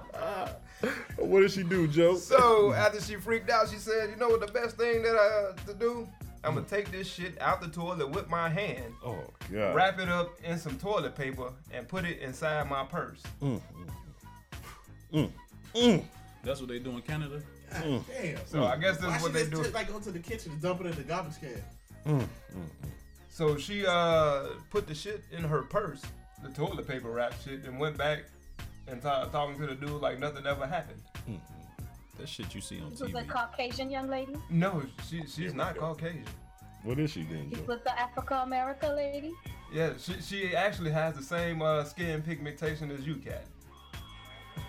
[1.18, 2.16] What did she do, Joe?
[2.16, 4.40] So after she freaked out, she said, "You know what?
[4.44, 6.08] The best thing that I to do,
[6.42, 9.20] I'm gonna take this shit out the toilet with my hand, Oh
[9.52, 9.76] God.
[9.76, 13.60] wrap it up in some toilet paper, and put it inside my purse." Mm,
[15.14, 15.30] mm,
[15.74, 16.04] mm.
[16.42, 17.40] That's what they do in Canada.
[17.70, 18.02] Mm.
[18.08, 18.46] Damn.
[18.46, 19.62] So I guess this Why is what they just do.
[19.62, 21.62] Just, like go to the kitchen and dump it in the garbage can.
[22.06, 22.26] Mm,
[23.30, 26.02] So she uh put the shit in her purse,
[26.42, 28.24] the toilet paper wrap shit, and went back
[28.88, 31.00] and ta- talking to the dude like nothing ever happened.
[32.18, 34.34] That shit you see on This was a Caucasian young lady.
[34.50, 36.24] No, she she's not Caucasian.
[36.84, 37.64] What is she then, This Joe?
[37.68, 39.32] was the Africa America lady.
[39.72, 43.44] Yeah, she she actually has the same uh, skin pigmentation as you, cat.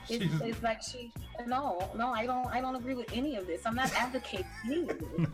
[0.09, 1.11] It's, it's like she.
[1.47, 2.47] No, no, I don't.
[2.47, 3.65] I don't agree with any of this.
[3.65, 5.27] I'm not advocating any of this.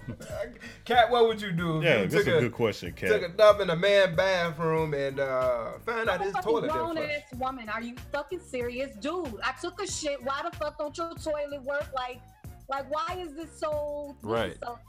[0.86, 1.78] Kat, what would you do?
[1.80, 3.10] if Yeah, you that's took a good question, Kat.
[3.10, 6.98] Took a dump in a man bathroom and uh, found out his toilet didn't grown
[6.98, 7.70] ass woman.
[7.70, 9.36] Are you fucking serious, dude?
[9.44, 10.24] I took a shit.
[10.24, 11.88] Why the fuck don't your toilet work?
[11.96, 12.22] Like,
[12.70, 14.16] like why is this so?
[14.22, 14.52] This Right.
[14.52, 14.80] Is so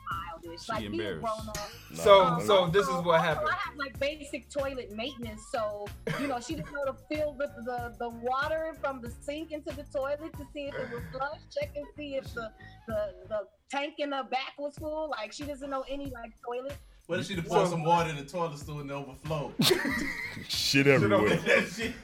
[0.42, 0.64] childish.
[0.64, 1.20] She like be a embarrassed.
[1.22, 1.56] grown up.
[1.94, 3.48] So, Um, so also- this is what also, happened.
[3.50, 5.86] I have like basic toilet maintenance, so
[6.20, 9.74] you know she didn't know to fill the, the the water from the sink into
[9.74, 11.40] the toilet to see if it was flush.
[11.58, 12.50] Check and see if the
[12.86, 15.10] the, the tank in the back was full.
[15.10, 16.76] Like she doesn't know any like toilet.
[17.06, 19.52] What if she would pour some water in the toilet stool and it overflowed?
[20.48, 21.38] Shit everywhere.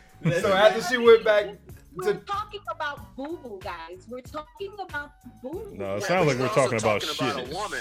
[0.41, 1.45] So after she went back,
[1.97, 4.07] we're talking about boo boo, guys.
[4.09, 5.73] We're talking about boo boo.
[5.77, 7.21] No, it sounds like we're talking about shit.
[7.23, 7.81] a woman.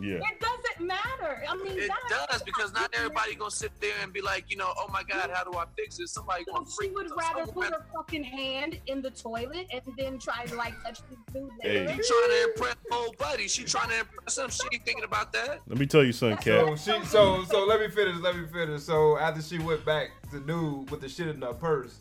[0.00, 0.14] Yeah.
[0.16, 1.42] It doesn't matter.
[1.48, 4.56] I mean, It guys, does because not everybody gonna sit there and be like, you
[4.56, 6.12] know, oh my God, how do I fix this?
[6.12, 10.44] Somebody gonna she would rather put her fucking hand in the toilet and then try
[10.46, 11.86] to like touch the dude Hey.
[11.86, 13.48] She trying to impress old buddy.
[13.48, 14.50] She trying to impress him.
[14.50, 15.60] She ain't thinking about that.
[15.66, 16.78] Let me tell you something, So Kat.
[16.78, 18.16] she, so so let me finish.
[18.20, 18.82] Let me finish.
[18.82, 22.00] So after she went back to dude with the shit in her purse,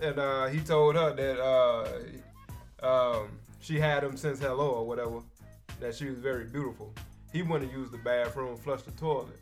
[0.00, 3.28] and uh, he told her that uh, um,
[3.60, 5.20] she had him since hello or whatever,
[5.80, 6.92] that she was very beautiful.
[7.32, 9.38] He went and use the bathroom, flushed the toilet.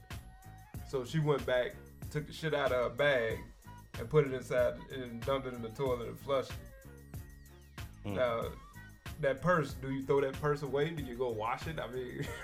[0.89, 1.75] So she went back,
[2.11, 3.39] took the shit out of her bag,
[3.99, 8.09] and put it inside and dumped it in the toilet and flushed it.
[8.09, 8.17] Mm.
[8.17, 8.45] Now,
[9.21, 10.91] that purse, do you throw that purse away?
[10.91, 11.79] Do you go wash it?
[11.79, 12.27] I mean.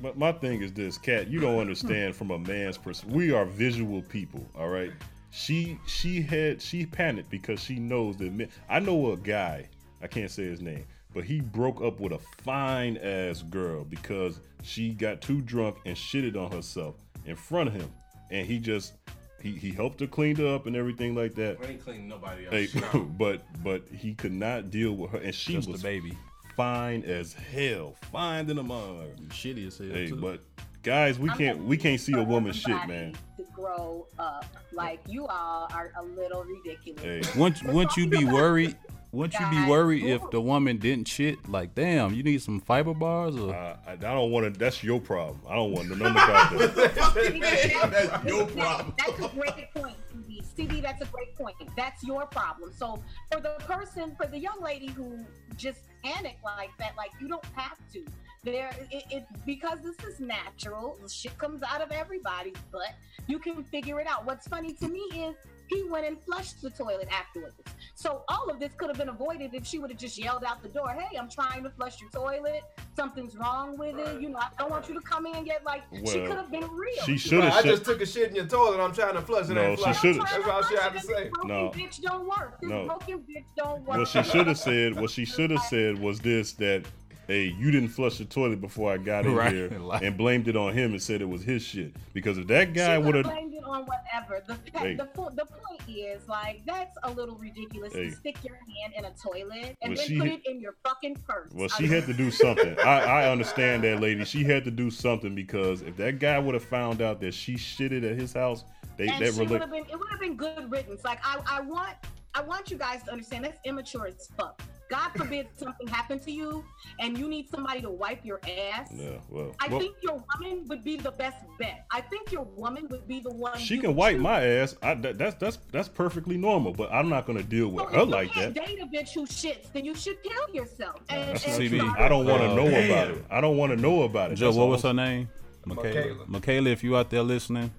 [0.00, 1.28] My, my thing is this, Kat.
[1.28, 3.14] You don't understand from a man's perspective.
[3.14, 4.90] We are visual people, all right.
[5.36, 8.48] She she had she panicked because she knows that men.
[8.70, 9.68] I know a guy.
[10.00, 14.40] I can't say his name, but he broke up with a fine ass girl because
[14.62, 16.94] she got too drunk and shitted on herself
[17.26, 17.92] in front of him,
[18.30, 18.94] and he just
[19.42, 21.58] he he helped her clean her up and everything like that.
[21.62, 22.72] I ain't cleaning nobody else.
[22.72, 26.16] Hey, but but he could not deal with her, and she Just was a baby.
[26.56, 29.08] fine as hell, fine than a mother.
[29.28, 29.88] Shitty as hell.
[29.88, 30.16] Hey, too.
[30.16, 30.40] but
[30.86, 33.14] guys, we I'm can't we can't see a woman shit, man.
[33.36, 37.02] To grow up, like you all are a little ridiculous.
[37.02, 37.22] Hey.
[37.38, 38.76] Wouldn't, wouldn't you be worried?
[39.12, 41.48] Wouldn't you be worried if the woman didn't shit?
[41.48, 44.58] Like, damn, you need some fiber bars or Uh, I, I don't want to.
[44.58, 45.40] That's your problem.
[45.48, 46.94] I don't want to know nothing about that.
[46.94, 48.94] that's your problem.
[48.98, 50.44] That's a great point, CB.
[50.56, 51.56] CB, that's a great point.
[51.76, 52.72] That's your problem.
[52.72, 55.18] So for the person, for the young lady who
[55.56, 58.04] just panicked like that, like you don't have to.
[58.46, 60.96] There, it, it because this is natural.
[61.08, 62.94] Shit comes out of everybody's butt.
[63.26, 64.24] You can figure it out.
[64.24, 65.34] What's funny to me is
[65.66, 67.56] he went and flushed the toilet afterwards.
[67.96, 70.62] So all of this could have been avoided if she would have just yelled out
[70.62, 72.62] the door, "Hey, I'm trying to flush your toilet.
[72.94, 74.20] Something's wrong with it.
[74.20, 76.52] You know, I don't want you to come in and get Like she could have
[76.52, 77.02] been real.
[77.04, 78.78] she shoulda I just took a shit in your toilet.
[78.80, 79.54] I'm trying to flush it.
[79.54, 81.30] No, she shoulda- That's all she had to say.
[81.30, 81.70] Broken No.
[81.70, 82.60] bitch don't work.
[82.60, 82.86] This No.
[82.86, 83.98] broken bitch don't work.
[83.98, 86.84] What she should have said, what she should have said was this: that
[87.26, 89.52] hey, you didn't flush the toilet before I got in Right.
[89.52, 89.70] here,
[90.02, 91.94] and blamed it on him and said it was his shit.
[92.12, 94.42] Because if that guy would have, blamed it on whatever.
[94.46, 94.94] The, Hey.
[94.94, 95.04] the,
[95.34, 98.10] the point is, like, that's a little ridiculous Hey.
[98.10, 100.74] to stick your hand in a toilet and Well, then put had- it in your
[100.84, 101.50] fucking purse.
[101.54, 102.78] well, she had to do something.
[102.80, 104.24] I, I understand that lady.
[104.24, 107.54] She had to do something because if that guy would have found out that she
[107.54, 108.64] shitted at his house,
[108.96, 109.84] they and that she would have been.
[109.90, 111.04] It would have been good riddance.
[111.04, 111.94] Like, I, I want,
[112.34, 114.62] I want you guys to understand that's immature as fuck.
[114.88, 116.64] God forbid something happened to you
[117.00, 118.40] and you need somebody to wipe your
[118.72, 118.90] ass.
[118.94, 121.86] Yeah, well, I well, think your woman would be the best bet.
[121.90, 123.58] I think your woman would be the one.
[123.58, 124.22] she can wipe choose.
[124.22, 124.76] my ass.
[124.82, 126.72] I, that, that's that's that's perfectly normal.
[126.72, 128.66] But I'm not gonna deal with So her if like can't that.
[128.66, 131.00] date a bitch who shits, then you should kill yourself.
[131.08, 131.98] And, That's and not CB.
[131.98, 132.90] I don't want to Oh, know damn.
[132.90, 133.24] about it.
[133.30, 134.36] I don't want to know about it.
[134.36, 135.28] Joe, That's what all was her name?
[135.64, 135.94] Michaela.
[135.94, 136.24] Michaela.
[136.28, 137.72] Michaela, if you out there listening,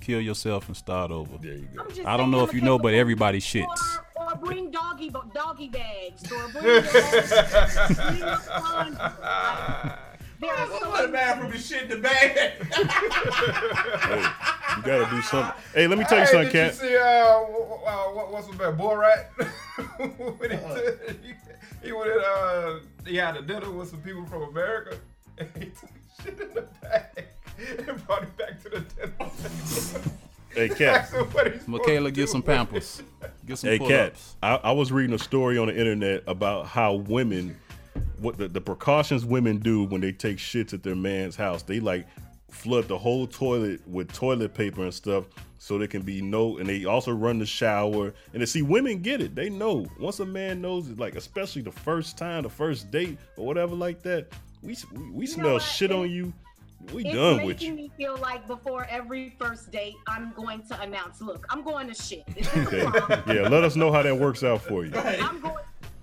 [0.00, 1.38] kill yourself and start over.
[1.40, 1.82] There you go.
[1.82, 3.66] I'm just I don't know saying, if you know, but everybody shits.
[4.28, 6.30] Or, or bring doggy bo- doggy bags.
[6.32, 8.98] Or bring, your own- bring your own-
[10.40, 12.30] There are so many bathroom and shit in the bag.
[12.30, 14.22] Hey,
[14.76, 15.62] you gotta do something.
[15.74, 16.72] Hey, let me tell you Hey, something, did Kat.
[16.74, 19.26] you see uh, uh what, what's with that Borat?
[20.38, 21.34] when he, took- he,
[21.86, 24.96] he went in, uh, he had a dinner with some people from America,
[25.38, 25.90] and he took
[26.22, 27.24] shit in the bag
[27.88, 29.30] and brought it back to the dinner.
[30.54, 31.02] Hey, Kat.
[31.02, 33.02] Asked him what he's supposed Michaela, get some pampers.
[33.46, 34.14] Get some Hey, pull Kat.
[34.42, 37.56] I, I was reading a story on the internet about how women,
[38.18, 41.62] what the, the precautions women do when they take shits at their man's house.
[41.62, 42.06] They like
[42.50, 45.24] flood the whole toilet with toilet paper and stuff
[45.58, 49.02] so there can be no and they also run the shower and to see women
[49.02, 52.48] get it they know once a man knows it like especially the first time the
[52.48, 54.28] first date or whatever like that
[54.62, 56.32] we we, we smell shit It- on you
[56.92, 60.62] we it's done making with you me feel like before every first date, I'm going
[60.68, 62.24] to announce, "Look, I'm going to shit.
[62.56, 62.82] Okay
[63.34, 65.54] yeah let us know how that works out for you I'm going.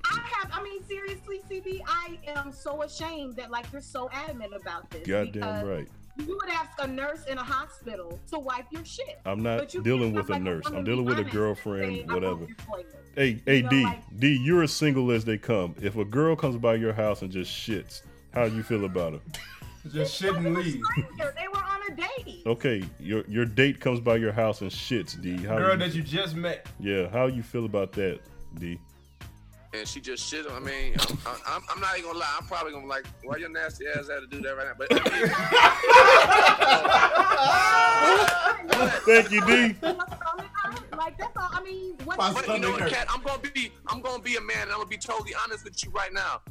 [0.05, 0.51] I have.
[0.53, 5.07] I mean, seriously, CB, I am so ashamed that like you're so adamant about this.
[5.07, 9.19] goddamn right You would ask a nurse in a hospital to wipe your shit.
[9.25, 10.65] I'm not dealing with a like nurse.
[10.67, 12.35] I'm dealing with a girlfriend, whatever.
[12.35, 15.37] broke your toilet." Hey, hey, You know, D, like- D, you're as single as they
[15.37, 15.73] come.
[15.81, 18.01] If a girl comes by your house and just shits,
[18.33, 19.19] how do you feel about her?
[19.91, 20.81] Just shit and leave.
[21.17, 22.41] They were on a date.
[22.45, 25.37] Okay, your your date comes by your house and shits, D.
[25.37, 26.67] How Girl you, that you just met.
[26.79, 28.19] yeah, how you feel about that,
[28.59, 28.79] D?
[29.73, 30.45] And she just shit.
[30.49, 32.35] I mean, I'm, I'm, I'm not even gonna lie.
[32.39, 34.73] I'm probably gonna be like, why your nasty ass had to do that right now?
[34.77, 35.29] But I mean,
[39.05, 39.75] Thank you, D.
[40.97, 41.49] Like that's all.
[41.51, 43.07] I mean, what But you know what, Kat?
[43.09, 45.83] I'm gonna be I'm gonna be a man and I'm gonna be totally honest with
[45.83, 46.41] you right now.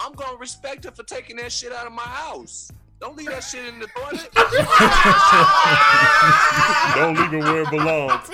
[0.00, 2.70] I'm gonna respect her for taking that shit out of my house.
[3.00, 4.28] Don't leave that shit in the toilet.
[6.96, 8.28] Don't leave it where it belongs.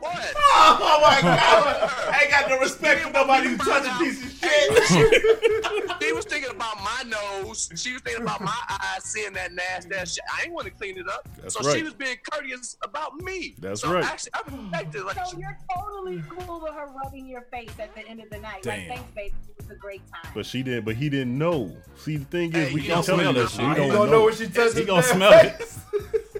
[0.00, 0.34] what?
[0.62, 1.90] Oh my god!
[2.12, 6.02] I ain't got no respect for nobody who touch a piece of shit.
[6.02, 7.70] she was thinking about my nose.
[7.76, 10.24] She was thinking about my eyes, seeing that nasty ass shit.
[10.36, 11.26] I ain't want to clean it up.
[11.40, 11.78] That's so right.
[11.78, 13.54] she was being courteous about me.
[13.58, 14.04] That's so right.
[14.04, 15.04] Actually, I respect it.
[15.06, 18.38] Like, So you're totally cool with her rubbing your face at the end of the
[18.40, 18.62] night.
[18.62, 18.78] Damn.
[18.78, 19.32] Like, thanks, baby.
[19.48, 20.30] It was a great time.
[20.34, 20.84] But she didn't.
[20.84, 21.74] But he didn't know.
[21.96, 23.76] See, the thing is, Hey, we you can't don't smell you that that shit.
[23.76, 23.76] shit.
[23.86, 25.76] You We don't know what she touches He gonna smell it.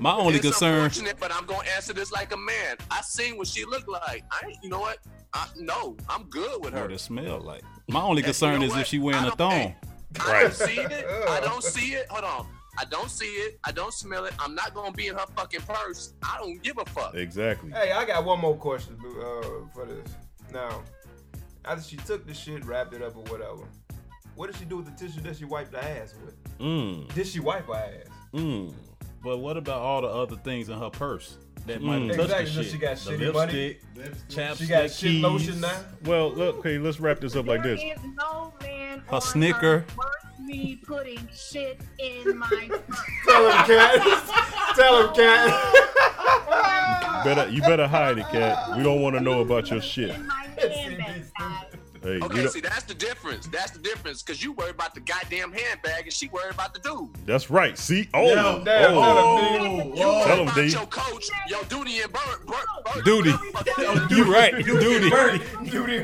[0.00, 0.74] My only it's concern.
[0.84, 2.76] unfortunate, but I'm gonna answer this like a man.
[2.90, 4.24] I seen what she looked like.
[4.30, 4.98] I, you know what?
[5.34, 6.82] I, no, I'm good with her.
[6.82, 7.62] What it smell like?
[7.88, 8.80] My only concern you know is what?
[8.80, 9.74] if she wearing a don't- thong.
[10.20, 11.06] I don't see it.
[11.28, 12.06] I don't see it.
[12.08, 12.46] Hold on.
[12.78, 13.58] I don't see it.
[13.64, 14.32] I don't smell it.
[14.38, 16.14] I'm not gonna be in her fucking purse.
[16.22, 17.14] I don't give a fuck.
[17.14, 17.70] Exactly.
[17.72, 19.42] Hey, I got one more question uh,
[19.74, 20.08] for this.
[20.52, 20.82] Now,
[21.64, 23.64] after she took the shit, wrapped it up or whatever,
[24.36, 26.34] what did she do with the tissue that she wiped her ass with?
[26.58, 27.12] Mm.
[27.14, 28.06] Did she wipe her ass?
[28.34, 28.72] Mm.
[29.22, 32.08] But what about all the other things in her purse that might Mm.
[32.08, 32.80] have touched Exactly, the she shit?
[32.80, 33.76] got the shitty money.
[33.96, 35.22] lipstick, She got shit keys.
[35.22, 35.84] lotion now.
[36.04, 37.80] Well, look, okay, let's wrap this up like this.
[37.80, 39.84] There is no man Her on snicker.
[39.96, 42.48] worth me putting shit in my
[42.86, 43.00] purse.
[43.26, 44.74] Tell him, Kat.
[44.76, 45.86] Tell him, Kat.
[47.24, 48.76] Better, you better hide it, Kat.
[48.78, 50.16] We don't want to know about your shit.
[52.18, 52.30] My handbag, guys.
[52.30, 53.46] Hey, Okay, don't- see that's the difference.
[53.46, 54.22] That's the difference.
[54.22, 57.08] Cause you worry about the goddamn handbag and she worried about the dude.
[57.26, 57.78] that's right.
[57.78, 60.66] See, oh, Yeah, damn, oh, You tell worry him, about D.
[60.68, 63.04] your coach, your duty and Bert, Bert, Bert.
[63.04, 63.30] Duty.
[64.14, 64.54] You right.
[64.64, 65.10] Duty.
[65.70, 65.94] Duty.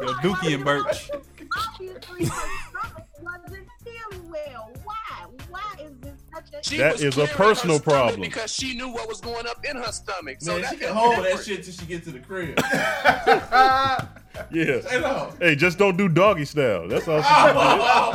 [0.00, 1.10] Yo, Dookie and Birch.
[1.56, 4.72] Obviously, her stomach wasn't feeling well.
[4.82, 5.26] Why?
[5.48, 8.20] Why is this such a She That was is a personal problem.
[8.20, 10.38] because she knew what was going up in her stomach.
[10.40, 12.56] So Man, that she can that's hold that shit till she get to the crib.
[14.50, 14.80] Yeah.
[14.80, 15.38] Straight up.
[15.40, 16.88] Hey, just don't do doggy style.
[16.88, 17.60] That's all she can do.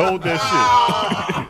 [0.04, 1.50] Hold that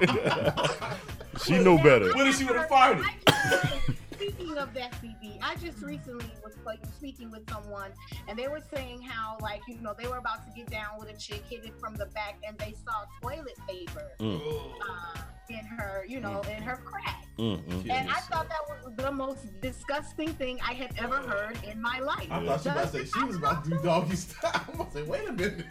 [1.32, 1.42] shit.
[1.46, 2.14] she know better.
[2.14, 3.96] What if she would have farted?
[4.30, 7.92] Speaking of that, BB, I just recently was like speaking with someone,
[8.28, 11.10] and they were saying how, like, you know, they were about to get down with
[11.10, 14.40] a chick, hit it from the back, and they saw toilet paper Mm.
[14.88, 17.26] uh, in her, you know, in her crack.
[17.40, 17.90] Mm, mm.
[17.90, 22.00] And I thought that was the most disgusting thing I had ever heard in my
[22.00, 22.28] life.
[22.30, 24.52] I thought she was about to say she was about to do doggy style.
[24.68, 25.66] I'm about to say, wait a minute.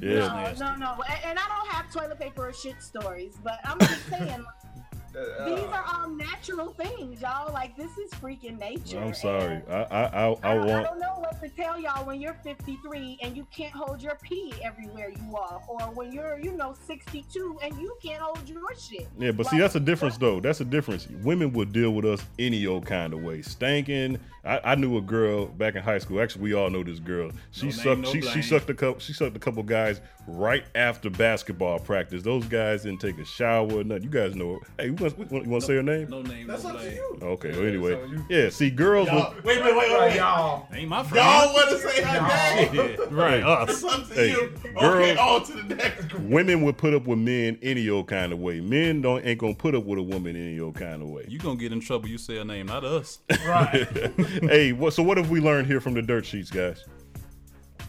[0.00, 0.54] Yeah.
[0.58, 1.02] No, no, no.
[1.08, 4.44] And, and I don't have toilet paper or shit stories, but I'm just saying,
[5.16, 7.52] Uh, these uh, are all natural things, y'all.
[7.52, 8.98] Like, this is freaking nature.
[8.98, 9.62] I'm sorry.
[9.68, 12.36] And I, I, I, I I, I don't know what to tell y'all when you're
[12.44, 16.74] 53 and you can't hold your pee everywhere you are, or when you're, you know,
[16.86, 19.08] 62 and you can't hold your shit.
[19.18, 20.40] Yeah, but see, that's a difference, though.
[20.40, 21.08] That's a difference.
[21.22, 23.38] Women would deal with us any old kind of way.
[23.38, 24.18] Stanking.
[24.44, 26.20] I, I knew a girl back in high school.
[26.20, 27.30] Actually, we all know this girl.
[27.50, 28.00] She No name, sucked.
[28.00, 29.00] no she, she sucked a couple.
[29.00, 32.22] She sucked a couple guys right after basketball practice.
[32.22, 33.66] Those guys didn't take a shower.
[33.72, 34.04] or Nothing.
[34.04, 34.60] You guys know.
[34.78, 36.08] Hey, you want, you want to say her name?
[36.10, 37.18] No name, That's no up to you.
[37.22, 37.50] Okay.
[37.52, 38.50] Well, anyway, yeah.
[38.50, 39.08] See, girls.
[39.08, 40.16] Y'all, Will, wait, wait, wait, wait, wait.
[40.16, 40.68] y'all.
[40.72, 41.24] Ain't my friend.
[41.24, 42.74] Y'all want to say her name?
[42.98, 43.10] Shit.
[43.10, 43.70] Right, us.
[43.70, 44.52] It's up to Hey, you.
[44.78, 46.22] girl- Okay, on to the next group.
[46.24, 48.60] women would put up with men any old kind of way.
[48.60, 51.24] Men don't ain't gonna put up with a woman any old kind of way.
[51.28, 52.08] You gonna get in trouble.
[52.08, 53.18] You say a name, not us.
[53.46, 53.86] Right.
[54.42, 54.92] hey, what?
[54.92, 56.84] So what have we learned here from the dirt sheets, guys?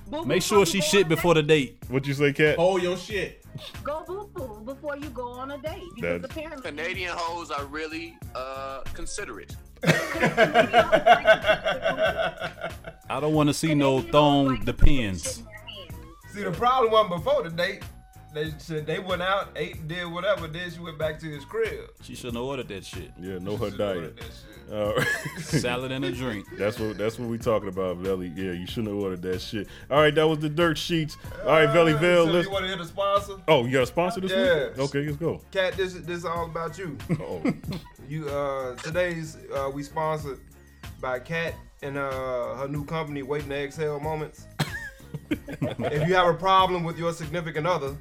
[0.10, 1.78] Boo-boo Make sure she shit before the date.
[1.88, 2.56] What you say, Kat?
[2.58, 3.44] Hold your shit.
[3.46, 3.84] on a date.
[3.84, 5.84] Go boo boo before you go on a date.
[5.96, 6.72] Because That's- apparently.
[6.72, 9.56] Canadian hoes are really uh, considerate.
[13.10, 15.44] I don't want to see no thong depends.
[16.34, 17.84] See, the problem wasn't before the date.
[18.34, 20.48] They said they went out, ate, did whatever.
[20.48, 21.90] Then she went back to his crib.
[22.04, 23.12] She shouldn't have ordered that shit.
[23.20, 24.18] Yeah, know her Should've diet.
[24.18, 24.34] that shit.
[24.72, 25.08] All right.
[25.40, 26.46] Salad and a drink.
[26.58, 28.24] That's what that's what we talking about, Velle.
[28.24, 29.68] Yeah, you shouldn't have ordered that shit.
[29.90, 31.18] All right, that was the dirt sheets.
[31.44, 32.26] All right, Velly Vale.
[32.28, 32.46] So Let's.
[32.48, 33.34] you want to hear the sponsor?
[33.48, 34.78] Oh, you got a sponsor this Yes.
[34.78, 34.86] week?
[34.90, 35.42] Okay, let's go.
[35.52, 36.98] Kat, this is this is all about you.
[37.20, 37.42] Oh,
[38.10, 40.40] You uh today's uh we sponsored
[41.02, 44.46] by Kat and uh her new company Waiting to Exhale Moments.
[45.32, 47.96] if you have a problem with your significant other,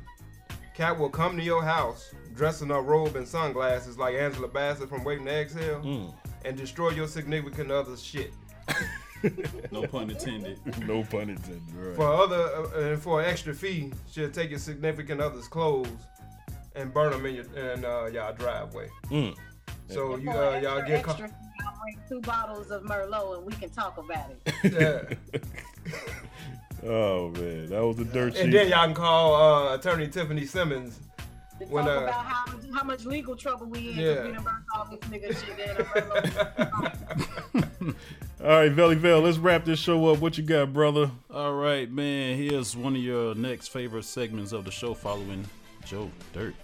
[0.74, 4.88] Kat will come to your house dressed in a robe and sunglasses like Angela Bassett
[4.88, 6.14] from Waiting to Exhale Mm.
[6.44, 8.32] And destroy your significant other's shit.
[9.72, 10.60] No pun intended.
[10.86, 11.74] no pun intended.
[11.74, 11.96] Right.
[11.96, 15.88] For other uh, and for an extra fee, she'll take your significant other's clothes
[16.76, 18.88] and burn them in your in uh, y'all driveway.
[19.10, 19.34] Mm.
[19.88, 21.30] So you uh, extra, y'all get extra,
[21.66, 25.16] I'll bring two bottles of Merlot and we can talk about it.
[25.34, 25.40] yeah.
[26.86, 28.44] Oh man, that was the dirt sheet.
[28.44, 31.00] And then y'all can call uh, Attorney Tiffany Simmons
[31.58, 34.14] To when talk uh, about how much, how much legal trouble we in Yeah.
[34.14, 35.58] because we done burnt all this nigga shit
[37.88, 37.94] in.
[38.44, 40.20] All right, Valley Vale, let's wrap this show up.
[40.20, 41.10] What you got, brother?
[41.32, 42.36] All right, man.
[42.36, 45.44] Here's one of your next favorite segments of the show following
[45.84, 46.54] Joe Dirt.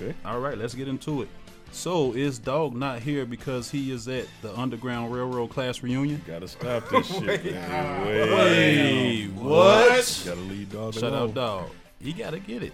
[0.00, 0.14] Okay.
[0.24, 1.28] All right, let's get into it.
[1.72, 6.22] So, is Dog not here because he is at the Underground Railroad class reunion?
[6.24, 8.06] Gotta stop this shit, man.
[8.06, 10.22] Wait, what?
[10.24, 11.30] Gotta leave Dog Shut alone.
[11.30, 11.70] up, Dog.
[12.00, 12.72] He gotta get it.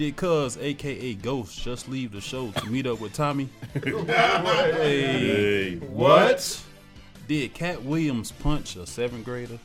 [0.00, 3.50] Did Cuz, aka Ghost, just leave the show to meet up with Tommy?
[4.06, 6.62] Hey, what?
[7.28, 9.58] Did Katt Williams punch a seventh grader?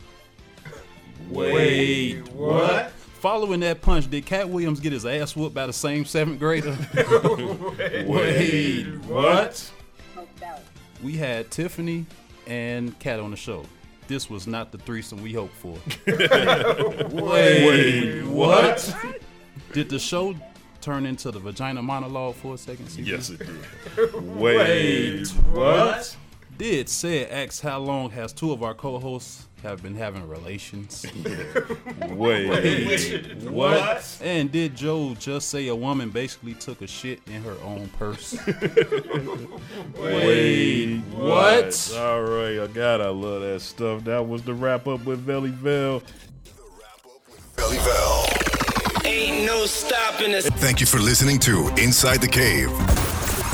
[1.30, 2.92] Wait, what?
[3.22, 6.78] Following that punch, did Katt Williams get his ass whooped by the same seventh grader?
[8.06, 9.72] Wait, what?
[11.02, 12.06] We had Tiffany
[12.46, 13.64] and Kat on the show.
[14.10, 15.78] This was not the threesome we hoped for.
[17.24, 18.96] Wait, what?
[19.74, 20.36] Did the show
[20.82, 22.86] turn into the vagina monologue for a second?
[22.88, 23.06] CB?
[23.06, 24.14] Yes, it did.
[24.38, 26.16] Wait, what?
[26.58, 31.06] Did Ced ask how long has two of our co-hosts have been having relations?
[32.08, 34.18] Wait, Wait, what?
[34.22, 38.38] And did Joe just say a woman basically took a shit in her own purse?
[40.00, 41.94] Wait, what?
[41.98, 43.02] All right, I got.
[43.02, 44.06] I love that stuff.
[44.06, 46.02] That was the wrap up with Valley Vale.
[47.58, 48.45] Valley Vale.
[49.06, 50.48] Ain't no stopping us.
[50.48, 52.70] Thank you for listening to Inside the Cave.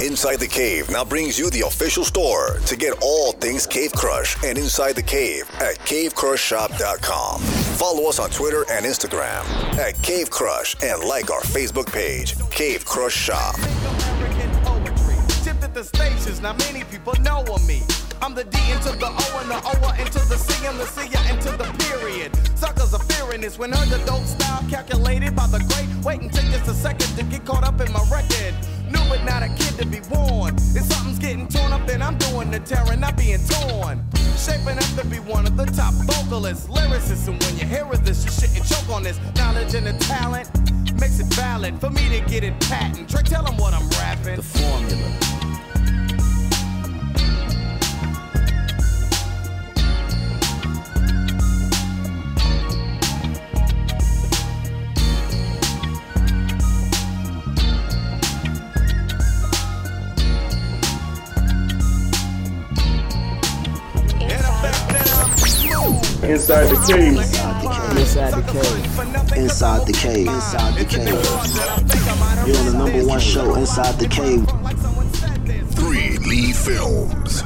[0.02, 4.42] Inside the Cave now brings you the official store to get all things Cave Crush
[4.46, 7.42] and Inside the Cave at cavecrushshop.com.
[7.42, 9.44] Follow us on Twitter and Instagram
[9.78, 13.56] at Cave Crush and like our Facebook page, Cave Crush Shop.
[15.44, 17.82] Tipped at the stations, now many people know of me.
[18.22, 21.02] I'm the D into the O and the O into the C and the C
[21.30, 22.41] into the period.
[22.62, 25.90] Suckers are fearing this when heard the dope style calculated by the great.
[26.06, 28.54] Wait and take just a second to get caught up in my record.
[28.86, 30.60] New but not a kid to be warned.
[30.78, 34.06] If something's getting torn up, then I'm doing the tearing, not being torn.
[34.38, 38.06] Shaping up to be one of the top vocalists, lyricists, and when you hear of
[38.06, 39.20] this, you shouldn't choke on this.
[39.38, 40.48] Knowledge and the talent
[41.02, 43.10] makes it valid for me to get it patent.
[43.10, 44.36] Trick, tell them what I'm rapping.
[44.36, 45.71] The formula.
[66.32, 67.18] Inside the cave.
[67.98, 69.38] Inside the cave.
[69.38, 70.28] Inside the cave.
[70.30, 71.08] Inside the cave.
[72.48, 74.48] You're on the number one show, Inside the Cave.
[75.76, 77.44] Three Lee Films.